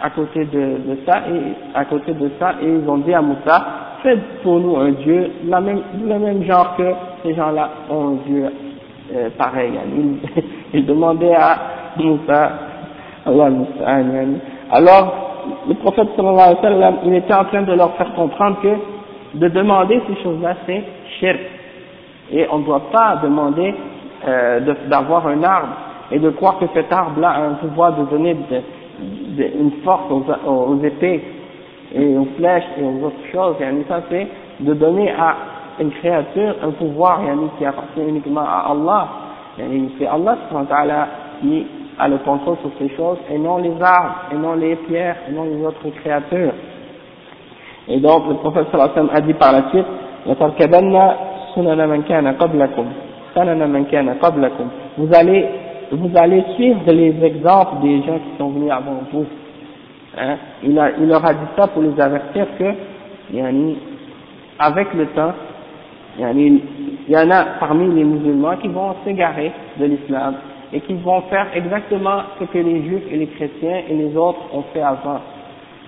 [0.00, 3.66] à côté de, ça et à côté de ça et ils ont dit à Moussa,
[4.04, 6.92] faites pour nous un Dieu, la le même genre que
[7.24, 8.46] ces gens-là ont un Dieu
[9.14, 9.72] euh, pareil.
[9.96, 10.42] Ils,
[10.74, 11.58] ils demandaient à
[11.96, 12.52] Moussa,
[13.26, 13.48] Allah
[14.70, 15.30] Alors,
[15.68, 19.38] le prophète sallallahu alayhi wa sallam, il était en train de leur faire comprendre que
[19.38, 20.82] de demander ces choses-là, c'est
[21.18, 21.38] shirk.
[22.32, 23.74] Et on ne doit pas demander
[24.26, 25.74] euh, d'avoir un arbre
[26.12, 28.36] et de croire que cet arbre-là a un pouvoir de donner
[29.38, 31.22] une force aux, épées
[31.94, 33.56] et aux flèches et aux autres choses.
[33.60, 34.26] Et ça, c'est
[34.60, 35.36] de donner à
[35.80, 37.20] une créature un pouvoir
[37.58, 39.08] qui appartient uniquement à Allah.
[39.98, 40.36] C'est Allah
[41.40, 41.66] qui
[41.98, 45.32] a le contrôle sur ces choses, et non les arbres, et non les pierres, et
[45.32, 46.52] non les autres créatures.
[47.88, 49.86] Et donc, le prophète a dit par la suite,
[54.96, 55.46] vous allez,
[55.92, 59.26] vous allez suivre les exemples des gens qui sont venus avant vous.
[60.18, 60.36] Hein?
[60.62, 62.64] Il, a, il leur a dit ça pour les avertir que,
[64.58, 65.32] avec le temps,
[66.18, 66.60] il
[67.08, 70.34] y en a parmi les musulmans qui vont s'égarer de l'islam
[70.72, 74.40] et qui vont faire exactement ce que les juifs et les chrétiens et les autres
[74.52, 75.20] ont fait avant.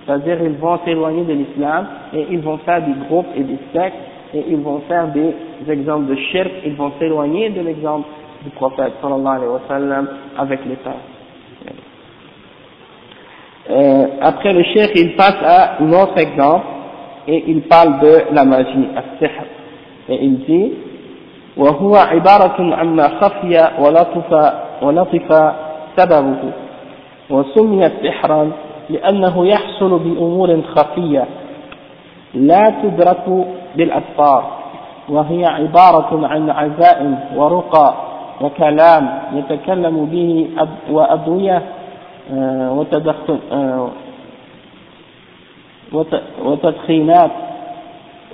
[0.05, 3.95] C'est-à-dire ils vont s'éloigner de l'islam et ils vont faire des groupes et des sectes
[4.33, 5.33] et ils vont faire des
[5.69, 8.07] exemples de shirk, ils vont s'éloigner de l'exemple
[8.43, 10.07] du prophète sallallahu alayhi wa sallam
[10.37, 10.99] avec les temps.
[13.69, 16.65] Euh, après le shirk, il passe à un autre exemple
[17.27, 19.03] et il parle de la magie, à
[20.09, 20.71] Et il dit
[21.57, 25.53] وهو عبارة عما خفي ولطف, ولطف
[25.97, 26.37] سببه
[27.29, 28.51] وسمي سحرا
[28.89, 31.25] لأنه يحصل بأمور خفية
[32.33, 33.45] لا تدرك
[33.75, 34.51] بالأبصار
[35.09, 37.93] وهي عبارة عن عزائم ورقى
[38.41, 40.49] وكلام يتكلم به
[40.91, 41.61] وأدوية
[42.33, 42.85] آه،
[43.51, 43.89] آه،
[46.43, 47.31] وتدخينات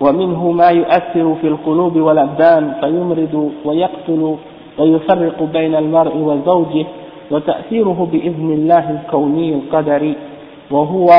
[0.02, 4.36] ومنه ما يؤثر في القلوب والأبدان فيمرض ويقتل
[4.80, 6.86] ويفرق بين المرء وزوجه
[7.32, 10.16] وتأثيره بإذن الله الكوني القدري.
[10.72, 11.10] وهو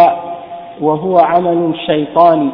[0.80, 2.48] وهو عمل شيطاني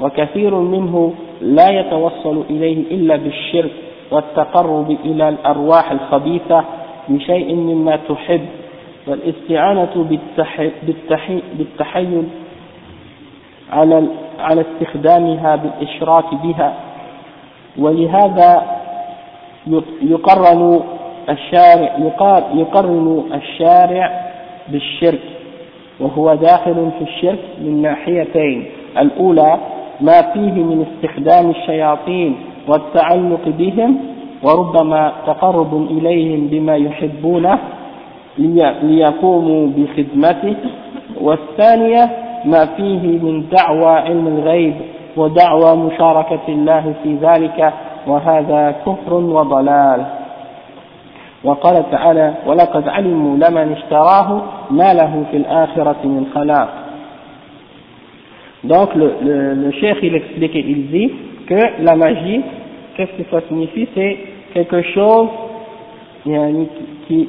[0.00, 3.70] وكثير منه لا يتوصل إليه إلا بالشرك
[4.10, 6.64] والتقرب إلى الأرواح الخبيثة
[7.08, 8.46] بشيء مما تحب
[9.06, 10.06] والإستعانة
[11.58, 12.24] بالتحيل
[13.72, 14.06] على
[14.40, 16.74] على استخدامها بالإشراك بها.
[17.78, 18.62] ولهذا
[20.02, 20.80] يقرن
[21.28, 21.96] الشارع
[22.54, 24.20] يقرن الشارع
[24.68, 25.20] بالشرك
[26.00, 28.64] وهو داخل في الشرك من ناحيتين.
[28.98, 29.58] الأولى
[30.00, 32.36] ما فيه من استخدام الشياطين
[32.68, 33.98] والتعلق بهم
[34.42, 37.58] وربما تقرب إليهم بما يحبونه
[38.82, 40.56] ليقوموا بخدمته.
[41.20, 44.74] والثانية ما فيه من دعوى علم الغيب
[45.16, 47.72] ودعوى مشاركة الله في ذلك
[48.06, 50.04] وهذا كفر وضلال
[51.44, 56.68] وقال تعالى ولقد علموا لمن اشتراه ما له في الآخرة من خلاق
[58.64, 61.12] Donc le, le, le cheikh il explique et il dit
[61.46, 62.40] que la magie,
[62.96, 64.16] qu'est-ce que ça signifie C'est
[64.54, 65.28] quelque chose
[67.06, 67.28] qui,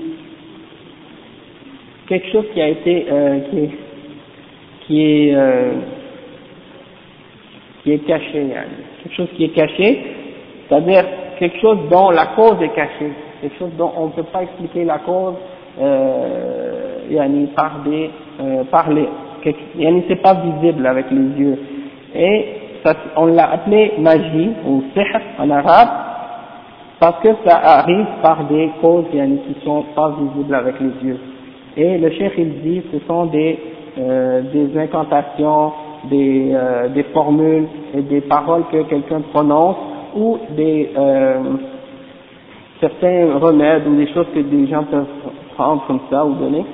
[2.07, 3.69] quelque chose qui a été euh, qui
[4.87, 5.73] qui est euh,
[7.83, 8.47] qui est caché,
[9.03, 10.01] quelque chose qui est caché,
[10.67, 11.05] c'est-à-dire
[11.37, 13.11] quelque chose dont la cause est cachée,
[13.41, 15.35] quelque chose dont on ne peut pas expliquer la cause
[15.79, 18.09] euh, par des
[18.41, 19.07] euh, par les
[20.07, 21.59] c'est pas visible avec les yeux.
[22.15, 22.45] Et
[22.83, 25.89] ça, on l'a appelé magie ou sihr en arabe
[26.99, 31.19] parce que ça arrive par des causes qui sont pas visibles avec les yeux.
[31.77, 33.59] Et le cheikh il dit ce sont des,
[33.97, 35.71] euh, des incantations,
[36.09, 39.77] des, euh, des formules et des paroles que quelqu'un prononce
[40.15, 41.39] ou des euh,
[42.79, 45.05] certains remèdes ou des choses que des gens peuvent
[45.55, 46.65] prendre comme ça ou donner.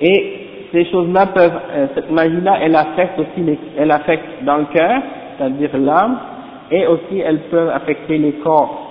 [0.00, 4.66] Et ces choses-là peuvent, euh, cette magie-là, elle affecte aussi les, elle affecte dans le
[4.72, 5.02] cœur,
[5.36, 6.18] c'est-à-dire l'âme,
[6.70, 8.82] et aussi elle peut affecter les corps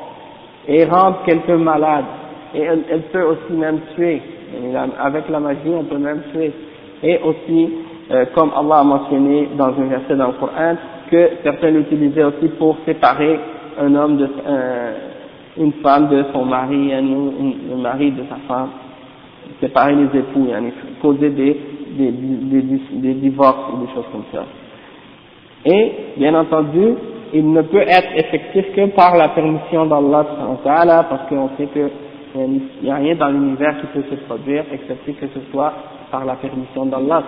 [0.67, 2.05] et rendre quelqu'un malade.
[2.55, 4.21] Et elle, elle peut aussi même tuer.
[4.99, 6.51] avec la magie, on peut même tuer.
[7.05, 7.69] Et aussi,
[8.11, 10.75] euh, comme Allah a mentionné dans un verset dans le Coran,
[11.09, 13.39] que certains l'utilisaient aussi pour séparer
[13.79, 14.27] un homme de,
[15.57, 18.69] une femme de son mari, un, mari de sa femme
[19.61, 21.57] séparer les époux, yani, causer des,
[21.97, 22.61] des, des,
[22.93, 24.43] des, divorces ou des choses comme ça.
[25.65, 26.95] Et, bien entendu,
[27.33, 32.91] il ne peut être effectif que par la permission d'Allah parce qu'on sait qu'il n'y
[32.91, 35.73] a rien dans l'univers qui peut se produire excepté que ce soit
[36.15, 37.23] par la permission d'Allah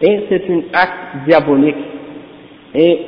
[0.00, 1.76] et c'est un acte diabolique
[2.74, 3.06] et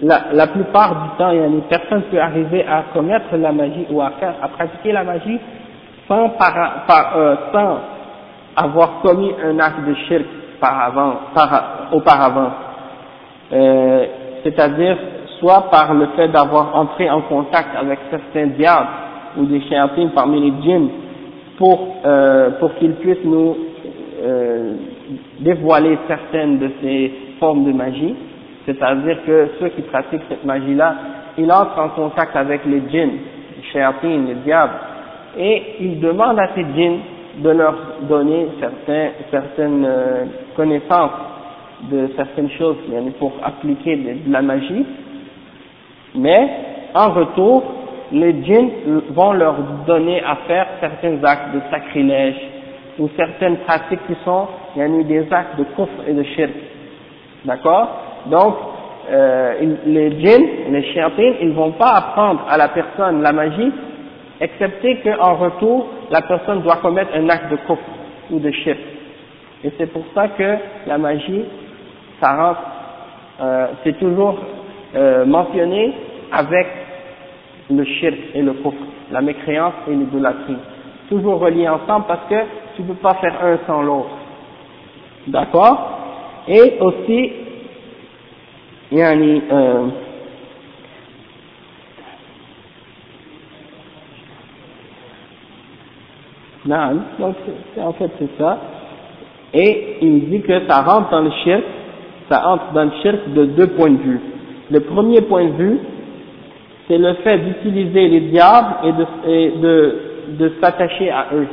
[0.00, 3.84] la, plupart du temps, il y a une personne peut arriver à commettre la magie
[3.90, 5.38] ou à, faire, à pratiquer la magie
[6.08, 7.36] sans, euh,
[8.56, 10.24] avoir commis un acte de shirk
[10.58, 12.50] par avant, par, auparavant.
[13.52, 14.06] Euh,
[14.44, 14.96] C'est-à-dire,
[15.40, 18.88] soit par le fait d'avoir entré en contact avec certains diables
[19.36, 20.88] ou des chéatines parmi les djinns
[21.60, 23.54] pour, euh, pour qu'ils puissent nous
[24.22, 24.72] euh,
[25.40, 28.14] dévoiler certaines de ces formes de magie.
[28.64, 30.94] C'est-à-dire que ceux qui pratiquent cette magie-là,
[31.36, 33.12] ils entrent en contact avec les djinns,
[33.56, 34.72] les chéatines, les diables,
[35.38, 37.00] et il demande à ces djinns
[37.38, 37.74] de leur
[38.08, 38.48] donner
[39.30, 40.24] certaines euh,
[40.56, 41.10] connaissances
[41.90, 42.76] de certaines choses
[43.18, 44.84] pour appliquer de, la magie,
[46.14, 46.48] mais
[46.94, 47.62] en retour,
[48.12, 48.70] les djinns
[49.10, 49.56] vont leur
[49.86, 52.36] donner à faire certains actes de sacrilège
[52.98, 56.50] ou certaines pratiques qui sont il des actes de kufr et de shirk.
[57.44, 57.88] D'accord?
[58.26, 58.54] Donc,
[59.10, 59.54] euh,
[59.86, 63.72] les djinns, les chiantines, ils vont pas apprendre à la personne la magie,
[64.40, 67.80] excepté qu'en retour, la personne doit commettre un acte de kufr
[68.30, 68.78] ou de shirk.
[69.64, 70.56] Et c'est pour ça que
[70.86, 71.44] la magie,
[72.20, 72.60] ça rentre,
[73.40, 74.36] euh, c'est toujours
[74.94, 75.94] euh, mentionné
[76.32, 76.66] avec
[77.70, 78.74] le shirk et le kufr,
[79.12, 80.56] la mécréance et l'idolâtrie.
[81.08, 82.34] Toujours reliés ensemble parce que
[82.76, 84.10] tu ne peux pas faire un sans l'autre.
[85.26, 85.98] D'accord?
[86.48, 87.32] Et aussi,
[88.92, 89.86] yani, euh,
[96.66, 97.36] non, donc
[97.78, 98.58] en fait c'est ça.
[99.52, 101.64] Et il dit que ça rentre dans le shirk,
[102.28, 104.20] ça entre dans le shirk de deux points de vue.
[104.70, 105.78] Le premier point de vue,
[106.90, 108.74] c'est le fait d'utiliser les diables
[109.24, 111.46] et de, s'attacher à eux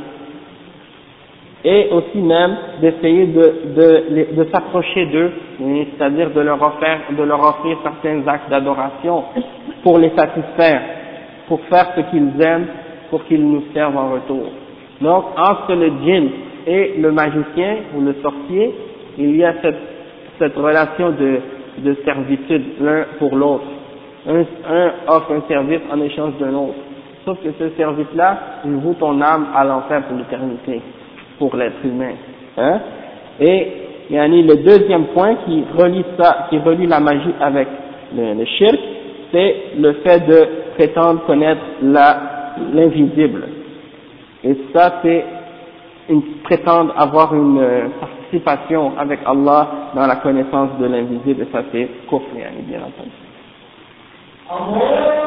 [1.64, 9.24] et aussi même d'essayer de, s'approcher d'eux, c'est-à-dire de leur offrir, certains actes d'adoration
[9.82, 10.82] pour les satisfaire,
[11.46, 12.66] pour faire ce qu'ils aiment,
[13.10, 14.50] pour qu'ils nous servent en retour.
[15.00, 16.28] Donc, entre le djinn
[16.66, 18.74] et le magicien ou le sorcier,
[19.18, 19.54] il y a
[20.40, 23.77] cette, relation de servitude l'un pour l'autre.
[24.26, 26.74] Un, un offre un service en échange d'un autre.
[27.24, 30.80] Sauf que ce service-là, il vaut ton âme à l'enfer pour l'éternité
[31.38, 32.12] pour l'être humain.
[32.56, 32.80] Hein?
[33.40, 33.66] Et
[34.10, 37.68] yani, le deuxième point qui relie ça, qui relie la magie avec
[38.16, 38.78] le, le shirk,
[39.32, 43.44] c'est le fait de prétendre connaître l'invisible.
[44.44, 45.24] Et ça, c'est
[46.44, 51.88] prétendre avoir une euh, participation avec Allah dans la connaissance de l'invisible, et ça c'est
[52.08, 52.32] kufr,
[52.66, 53.10] bien entendu.
[54.50, 55.18] Amor.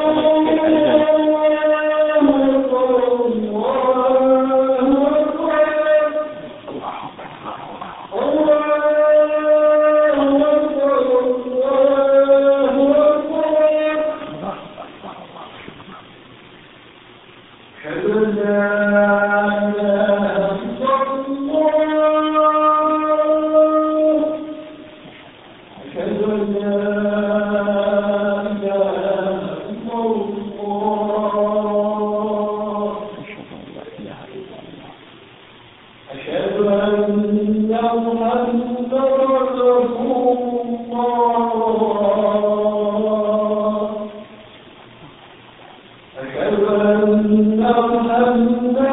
[46.20, 48.90] أشهد أن محمدا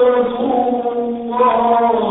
[0.00, 2.07] رسول الله.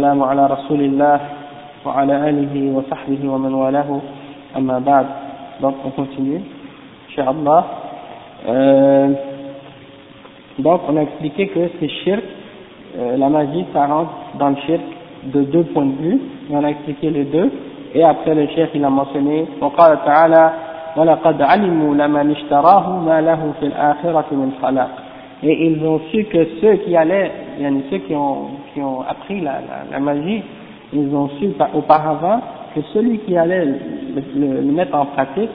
[0.00, 1.20] والسلام على رسول الله
[1.86, 3.90] وعلى آله وصحبه ومن والاه
[4.56, 5.06] أما بعد
[5.60, 6.40] donc on continue
[7.08, 7.62] Inch'Allah
[8.48, 9.08] euh,
[10.58, 12.24] donc on a expliqué que c'est shirk
[12.98, 14.86] euh, la magie ça rentre dans le shirk
[15.34, 16.20] de deux points de vue
[16.50, 17.50] et on a expliqué les deux
[17.94, 20.52] et après le chef il a mentionné وقال تعالى
[20.96, 24.90] ولقد علموا لمن اشتراه ما له في الآخرة من خلاق
[25.42, 28.48] et ils ont su que ceux qui allaient, il y en a ceux qui ont,
[28.72, 30.42] qui ont appris la, la, la magie,
[30.92, 32.40] ils ont su auparavant
[32.74, 33.78] que celui qui allait le,
[34.34, 35.50] le, le mettre en pratique,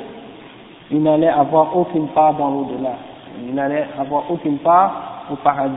[0.91, 2.95] il n'allait avoir aucune part dans l'au-delà,
[3.47, 5.75] il n'allait avoir aucune part au paradis,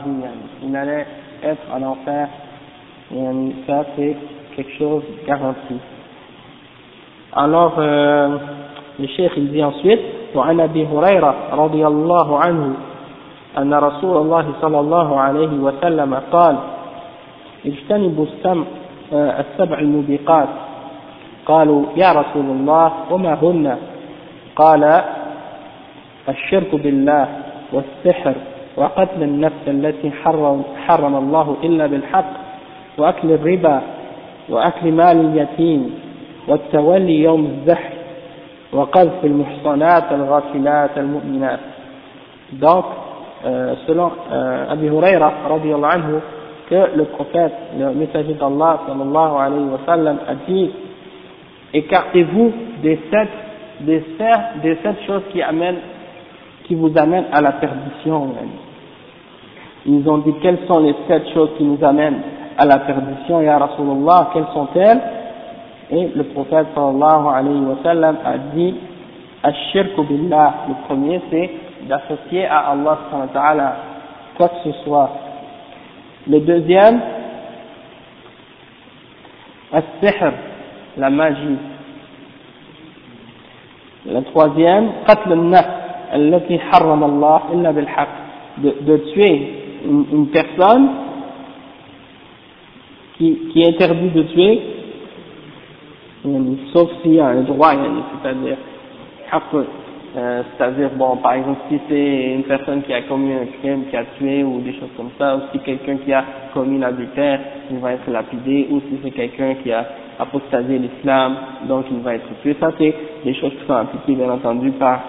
[0.63, 1.07] il n'allait
[1.43, 2.29] être en enfer,
[3.15, 3.25] et
[3.67, 4.17] ça c'est
[4.57, 5.75] quelque chose garanti.
[7.37, 8.39] Alors, euh,
[8.99, 10.01] le cheikh il dit ensuite
[10.35, 12.75] وعن أبي هريرة رضي الله عنه
[13.59, 16.57] أن رسول الله صلى الله عليه وسلم قال
[17.90, 18.66] اجتنبوا السمع
[19.14, 20.48] السبع الموبقات.
[21.46, 23.78] قالوا يا رسول الله وما هن؟
[24.56, 25.02] قال
[26.30, 27.28] الشرك بالله
[27.74, 28.34] والسحر
[28.78, 32.32] وقتل النفس التي حرم, حرم الله إلا بالحق
[32.98, 33.82] وأكل الربا
[34.50, 36.00] وأكل مال اليتيم
[36.48, 37.94] والتولي يوم الزحف
[38.74, 41.60] وقذف المحصنات الغافلات المؤمنات.
[42.54, 42.86] Donc
[43.46, 45.32] euh, selon euh, Abu Huraira
[45.94, 46.22] anhu
[46.70, 50.70] que le prophète le messager d'Allah sallallahu alayhi wa sallam a dit
[51.74, 52.52] écartez-vous
[52.84, 53.30] des sept
[53.82, 55.80] des sept des sept choses qui amènent
[56.66, 58.30] qui vous amènent à la perdition
[59.86, 62.22] ils ont dit quelles sont les sept choses qui nous amènent
[62.58, 65.02] à la perdition ya Rasulullah quelles sont-elles?
[65.92, 68.76] Et le prophète sallallahu alayhi wa sallam a dit
[69.42, 71.50] Ashirku billah, le premier c'est
[71.88, 73.76] d'associer à Allah subhanahu wa ta'ala
[74.36, 75.10] quoi que ce soit.
[76.29, 77.01] Le deuxième,
[79.73, 80.33] As-sihr,
[80.97, 81.59] la magie.
[84.07, 85.81] Le troisième, Qatl al-nafs,
[86.15, 88.09] التي حرم الله إلا بالحق,
[88.63, 89.51] de, de tuer
[89.85, 90.89] une, une personne
[93.19, 94.63] qui, qui est interdit de tuer
[96.73, 97.73] sauf s'il y a un droit,
[98.23, 98.57] c'est-à-dire,
[100.18, 103.96] euh, c'est-à-dire, bon, par exemple, si c'est une personne qui a commis un crime, qui
[103.96, 106.24] a tué ou des choses comme ça, ou si quelqu'un qui a
[106.54, 107.40] commis l'adultère,
[107.72, 109.86] il va être lapidé, ou si c'est quelqu'un qui a
[110.20, 111.36] apostasé l'islam,
[111.68, 112.56] donc il va être tué.
[112.60, 115.00] Ça, c'est des choses qui sont appliquées, bien entendu, par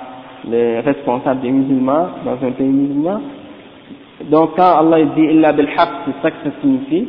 [0.49, 3.21] les responsables des musulmans dans un pays musulman.
[4.31, 7.09] Donc, quand Allah dit «illa bil c'est ça que ça signifie,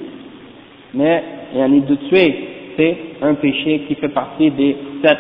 [0.93, 1.23] mais
[1.53, 2.47] il y en a de tuer
[2.77, 5.17] c'est un péché qui fait partie des sept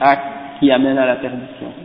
[0.00, 1.81] actes qui amènent à la perdition.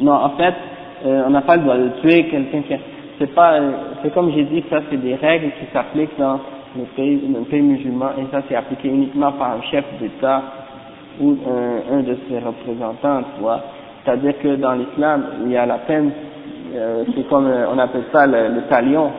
[0.00, 0.54] Non, en fait,
[1.06, 2.74] euh, on n'a pas le droit de tuer quelqu'un qui
[3.18, 3.72] c'est pas, euh,
[4.02, 6.40] c'est comme j'ai dit, ça c'est des règles qui s'appliquent dans
[6.76, 10.42] le pays, le pays musulman et ça c'est appliqué uniquement par un chef d'État
[11.20, 11.36] ou
[11.92, 13.60] un, de ses représentants, tu vois.
[14.04, 16.12] C'est-à-dire que dans l'islam, il y a la peine
[16.74, 19.10] euh, c'est comme on appelle ça le, le talion,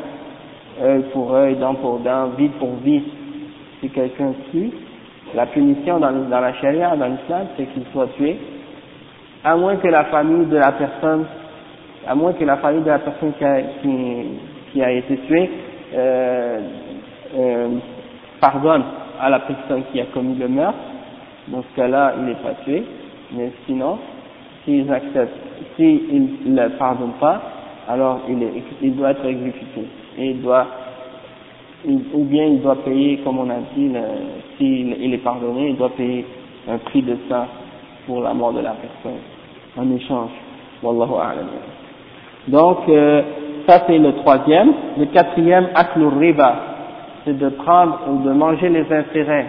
[0.82, 3.04] œil pour œil, dent pour dent, vide pour vide.
[3.82, 4.72] Si quelqu'un tue,
[5.36, 8.38] la punition dans, la charia, dans l'islam, c'est qu'il soit tué,
[9.44, 11.26] à moins que la famille de la personne,
[12.08, 15.50] à moins que la famille de la personne qui a, été tuée
[15.94, 16.60] euh,
[17.38, 17.68] euh,
[18.40, 18.84] pardonne
[19.20, 20.78] à la personne qui a commis le meurtre.
[21.48, 22.84] Dans ce cas-là, il n'est pas tué.
[23.34, 23.98] Mais sinon,
[24.64, 27.42] s'ils acceptent s'il ne le pardonne pas,
[27.88, 28.38] alors il,
[28.82, 29.86] il doit être exécuté.
[30.18, 30.68] Et il doit,
[31.88, 33.92] ou bien il doit payer, comme on a dit,
[34.58, 36.26] s'il il est pardonné, il doit payer
[36.70, 37.48] un prix de ça
[38.06, 39.20] pour la mort de la personne,
[39.78, 40.32] en échange.
[40.84, 41.14] Wallahu.
[42.48, 43.22] Donc, euh,
[43.68, 44.74] ça c'est le troisième.
[44.98, 46.56] Le quatrième, aklur riba,
[47.24, 49.48] c'est de prendre ou de manger les intérêts,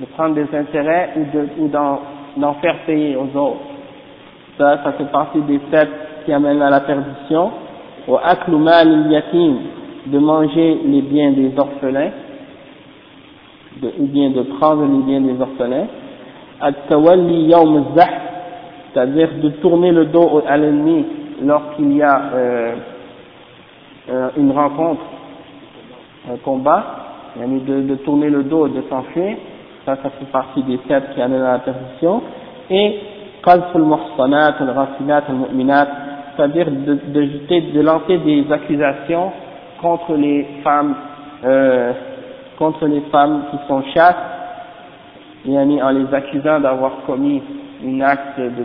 [0.00, 1.10] de prendre des intérêts
[1.58, 3.60] ou d'en faire payer aux autres.
[4.58, 5.88] Ça, ça fait partie des sept
[6.24, 7.50] qui amènent à la perdition.
[8.06, 9.56] Au aklumal yatim,
[10.06, 12.10] de manger les biens des orphelins,
[13.80, 15.86] de, ou bien de prendre les biens des orphelins.
[18.92, 21.04] C'est-à-dire de tourner le dos à l'ennemi
[21.42, 22.74] lorsqu'il y a euh,
[24.10, 25.02] euh, une rencontre,
[26.32, 26.84] un combat,
[27.36, 29.36] de, de tourner le dos et de s'enfuir,
[29.84, 32.22] ça, ça fait partie des sept qui amènent à la perdition.
[32.70, 32.98] Et
[36.36, 39.32] c'est-à-dire de, de, de lancer des accusations
[39.84, 40.94] contre les femmes,
[41.44, 41.92] euh,
[42.56, 44.16] contre les femmes qui sont chastes,
[45.46, 47.42] en les accusant d'avoir commis
[47.86, 48.64] un acte de,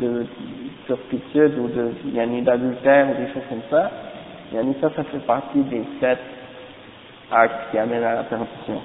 [0.00, 0.26] de,
[1.58, 1.68] ou
[2.42, 3.90] d'adultère ou des choses comme ça.
[4.80, 6.18] ça, ça fait partie des sept
[7.30, 8.80] actes qui amènent à la perdition.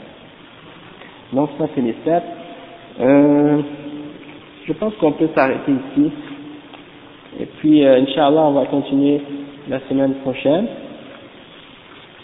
[1.31, 2.23] Donc ça c'est les sept.
[2.99, 3.61] Euh,
[4.67, 6.11] je pense qu'on peut s'arrêter ici.
[7.39, 9.21] Et puis, euh, Inch'Allah, on va continuer
[9.69, 10.67] la semaine prochaine.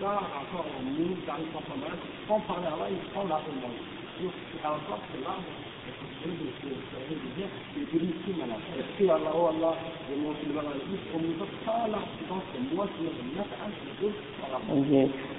[0.00, 0.66] ça, encore,
[1.26, 1.44] dans le
[2.54, 5.42] à Allah, il prend encore, c'est l'arbre.
[8.78, 9.74] Est-ce que Allah, Allah,
[10.08, 10.48] je m'en suis
[11.14, 11.18] on
[11.64, 11.98] pas là,
[12.28, 12.42] donc
[12.74, 14.76] moi, par.
[14.76, 14.92] Ok.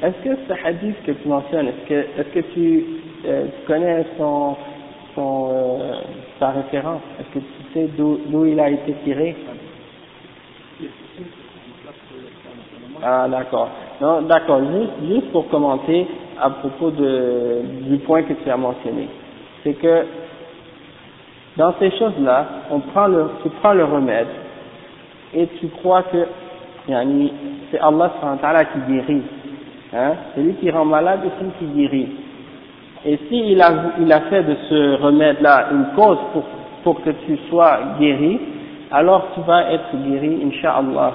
[0.03, 2.85] Est-ce que ce hadith que tu mentionnes, est-ce que, est-ce que tu,
[3.25, 4.55] euh, tu connais son,
[5.15, 6.01] son, euh,
[6.39, 7.01] sa référence?
[7.19, 9.35] Est-ce que tu sais d'où, d'où il a été tiré?
[13.03, 13.69] Ah, d'accord.
[13.99, 14.59] Non, d'accord.
[14.59, 16.07] Juste, juste pour commenter
[16.39, 19.07] à propos de, du point que tu as mentionné,
[19.63, 20.05] c'est que
[21.57, 24.27] dans ces choses-là, on prend le, tu prends le remède
[25.33, 26.25] et tu crois que
[26.87, 27.33] yani,
[27.71, 29.23] c'est Allah qui guérit.
[29.93, 30.11] Hein?
[30.35, 32.07] C'est lui qui rend malade et c'est lui qui guérit.
[33.05, 36.43] Et s'il a, il a fait de ce remède-là une cause pour,
[36.83, 38.39] pour que tu sois guéri,
[38.91, 41.13] alors tu vas être guéri, Inch'Allah.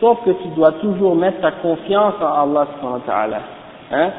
[0.00, 3.40] Sauf que tu dois toujours mettre ta confiance en Allah subhanahu wa ta'ala.
[3.92, 4.10] Hein?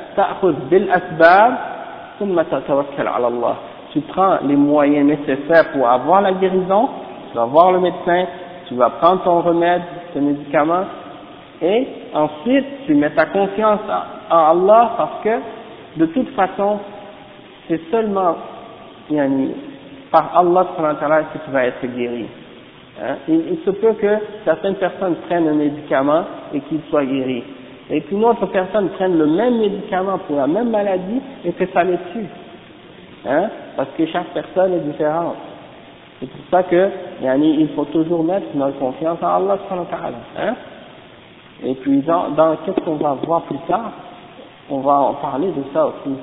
[3.94, 6.90] Tu prends les moyens nécessaires pour avoir la guérison,
[7.32, 8.26] tu vas voir le médecin,
[8.68, 9.82] tu vas prendre ton remède,
[10.14, 10.86] ton médicament,
[11.62, 13.82] et ensuite tu mets ta confiance
[14.30, 15.40] en Allah parce que
[15.98, 16.80] de toute façon,
[17.68, 18.36] c'est seulement
[19.10, 19.52] yani,
[20.12, 22.28] par Allah subhanahu wa que tu vas être guéri.
[23.02, 23.16] Hein?
[23.28, 27.44] Il, se peut que certaines personnes prennent un médicament et qu'ils soient guéris.
[27.90, 31.84] Et qu'une autre personne prenne le même médicament pour la même maladie et que ça
[31.84, 32.26] les tue.
[33.26, 33.50] Hein?
[33.76, 35.36] Parce que chaque personne est différente.
[36.20, 36.90] C'est pour ça que
[37.22, 39.58] yani, il faut toujours mettre notre confiance en Allah.
[40.40, 40.56] Hein?
[41.64, 43.92] Et puis dans, dans qu'est-ce qu'on va voir plus tard,
[44.70, 46.16] on va en parler de ça aussi.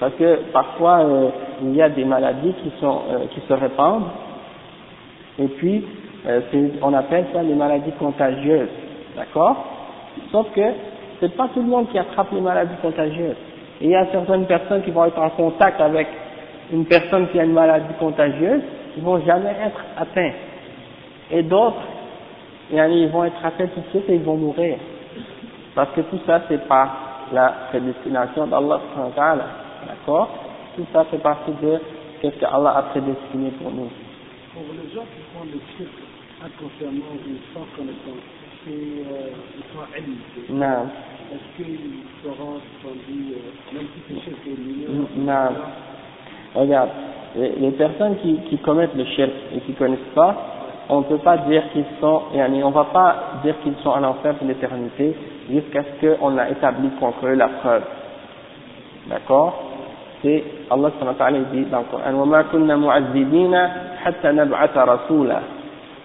[0.00, 1.28] Parce que parfois euh,
[1.62, 4.08] il y a des maladies qui sont euh, qui se répandent
[5.38, 5.84] et puis
[6.28, 6.40] euh,
[6.82, 8.68] on appelle ça les maladies contagieuses,
[9.16, 9.56] d'accord?
[10.32, 10.62] Sauf que
[11.20, 13.36] c'est pas tout le monde qui attrape les maladies contagieuses.
[13.80, 16.08] Il y a certaines personnes qui vont être en contact avec
[16.72, 18.62] une personne qui a une maladie contagieuse,
[18.94, 20.32] qui vont jamais être atteints.
[21.30, 21.82] Et d'autres,
[22.70, 24.78] ils vont être atteints tout de suite et ils vont mourir.
[25.74, 26.90] Parce que tout ça, c'est pas
[27.32, 28.80] la prédestination d'Allah,
[29.86, 30.28] d'accord?
[30.74, 31.78] Tout ça fait partie de
[32.22, 33.90] ce que Allah a prédestiné pour nous.
[34.54, 35.44] Pour les gens qui font
[36.45, 38.23] shirk inconsciemment ou sans connaissance,
[38.63, 40.53] c'est euh, ils sont ilmités.
[40.53, 40.87] Non.
[41.33, 45.55] Est-ce qu'ils seront suspendus, euh, même si c'est shirk est mineur Non.
[46.55, 46.89] Regarde,
[47.35, 50.35] les, les personnes qui, qui commettent le shirk et qui connaissent pas,
[50.89, 54.03] on ne peut pas dire qu'ils sont, yani, on va pas dire qu'ils sont en
[54.03, 55.15] enfer pour l'éternité
[55.49, 57.83] jusqu'à ce qu'on a établi contre eux la preuve.
[59.07, 59.71] D'accord
[60.21, 63.55] C'est Allah subhanahu wa ta'ala dit dans le Coran وَمَا كُنَّا مُعَذِّبِينَ
[64.03, 65.39] حَتَّى نَبْعَثَ رَسُولًا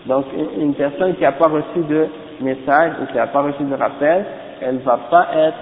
[0.06, 0.26] donc
[0.58, 2.08] une, personne qui n'a pas reçu de
[2.42, 4.26] message ou qui n'a pas reçu de rappel,
[4.62, 5.58] elle ne va pas être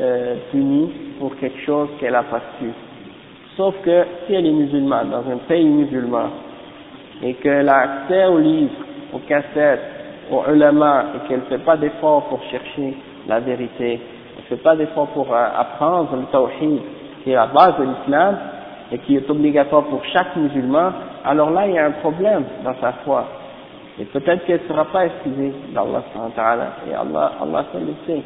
[0.00, 2.66] euh, punie pour quelque chose qu'elle n'a pas su.
[3.56, 6.28] Sauf que si elle est musulmane, dans un pays musulman,
[7.22, 8.70] et qu'elle a accès aux livres,
[9.12, 9.80] aux cassettes,
[10.30, 12.94] aux ulama, et qu'elle ne fait pas d'effort pour chercher
[13.26, 14.00] la vérité,
[14.36, 16.80] elle ne fait pas d'effort pour euh, apprendre le tawhid,
[17.24, 18.36] qui est la base de l'islam,
[18.92, 20.92] et qui est obligatoire pour chaque musulman,
[21.24, 23.26] alors là il y a un problème dans sa foi.
[24.00, 26.02] Et peut-être qu'elle ne sera pas excusée d'Allah
[26.88, 28.22] et Allah, Allah seul le sait.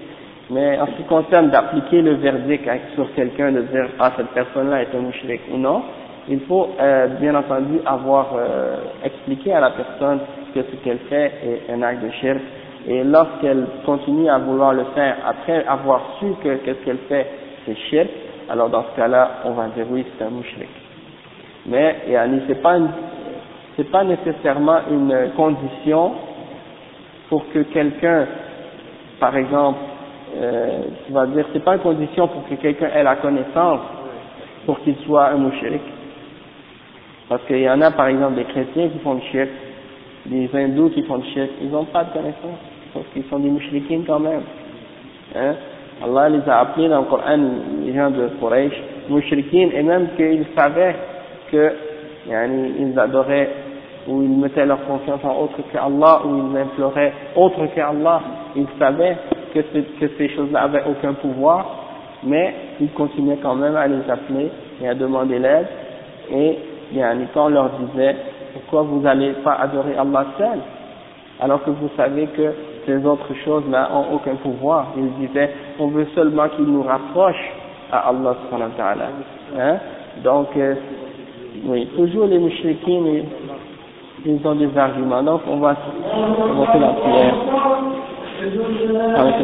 [0.51, 4.83] Mais en ce qui concerne d'appliquer le verdict sur quelqu'un, de dire ah cette personne-là
[4.83, 5.83] est un mushrik ou non,
[6.29, 10.21] il faut euh, bien entendu avoir euh, expliqué à la personne
[10.55, 12.41] que ce qu'elle fait est un acte de shirk
[12.87, 17.27] et lorsqu'elle continue à vouloir le faire après avoir su que qu'est-ce qu'elle fait
[17.65, 18.09] c'est shirk,
[18.51, 20.69] alors dans ce cas-là on va dire oui c'est un mushrik.
[21.67, 22.89] Mais yani, c'est pas une,
[23.77, 26.13] c'est pas nécessairement une condition
[27.29, 28.27] pour que quelqu'un,
[29.19, 29.79] par exemple,
[30.37, 33.81] euh, tu vas dire, c'est pas une condition pour que quelqu'un ait la connaissance
[34.67, 35.83] pour qu'il soit un mouchirik.
[37.29, 39.49] Parce qu'il y en a par exemple des chrétiens qui font le shirk,
[40.27, 42.59] des hindous qui font le shirk, ils n'ont pas de connaissance,
[42.93, 44.43] parce qu'ils sont des mouchriquins quand même.
[45.35, 45.55] Hein?
[46.05, 47.39] Allah les a appelés dans le Coran,
[47.85, 48.73] les gens de Quraysh,
[49.09, 50.97] mouchriquins, et même qu'ils savaient
[51.51, 51.73] que,
[52.29, 53.51] yani, ils adoraient,
[54.09, 58.21] ou ils mettaient leur confiance en autre que Allah, ou ils imploraient autre que Allah,
[58.57, 59.17] ils savaient
[59.55, 61.67] que, que ces choses-là avaient aucun pouvoir,
[62.25, 64.51] mais ils continuaient quand même à les appeler
[64.83, 65.67] et à demander l'aide.
[66.33, 66.59] Et
[67.35, 68.17] quand on leur disait,
[68.53, 70.59] pourquoi vous n'allez pas adorer Allah seul,
[71.41, 72.53] alors que vous savez que
[72.87, 74.89] ces autres choses-là ont aucun pouvoir.
[74.97, 77.53] Ils disaient, on veut seulement qu'ils nous rapprochent
[77.91, 79.05] à Allah subhanahu wa ta'ala.
[79.59, 79.77] Hein?
[80.25, 80.75] Donc, euh,
[81.67, 83.03] oui, toujours les mouchriquins,
[84.25, 85.23] ils ont des arguments.
[85.23, 87.35] Donc, on va commencer la prière.
[89.17, 89.35] avec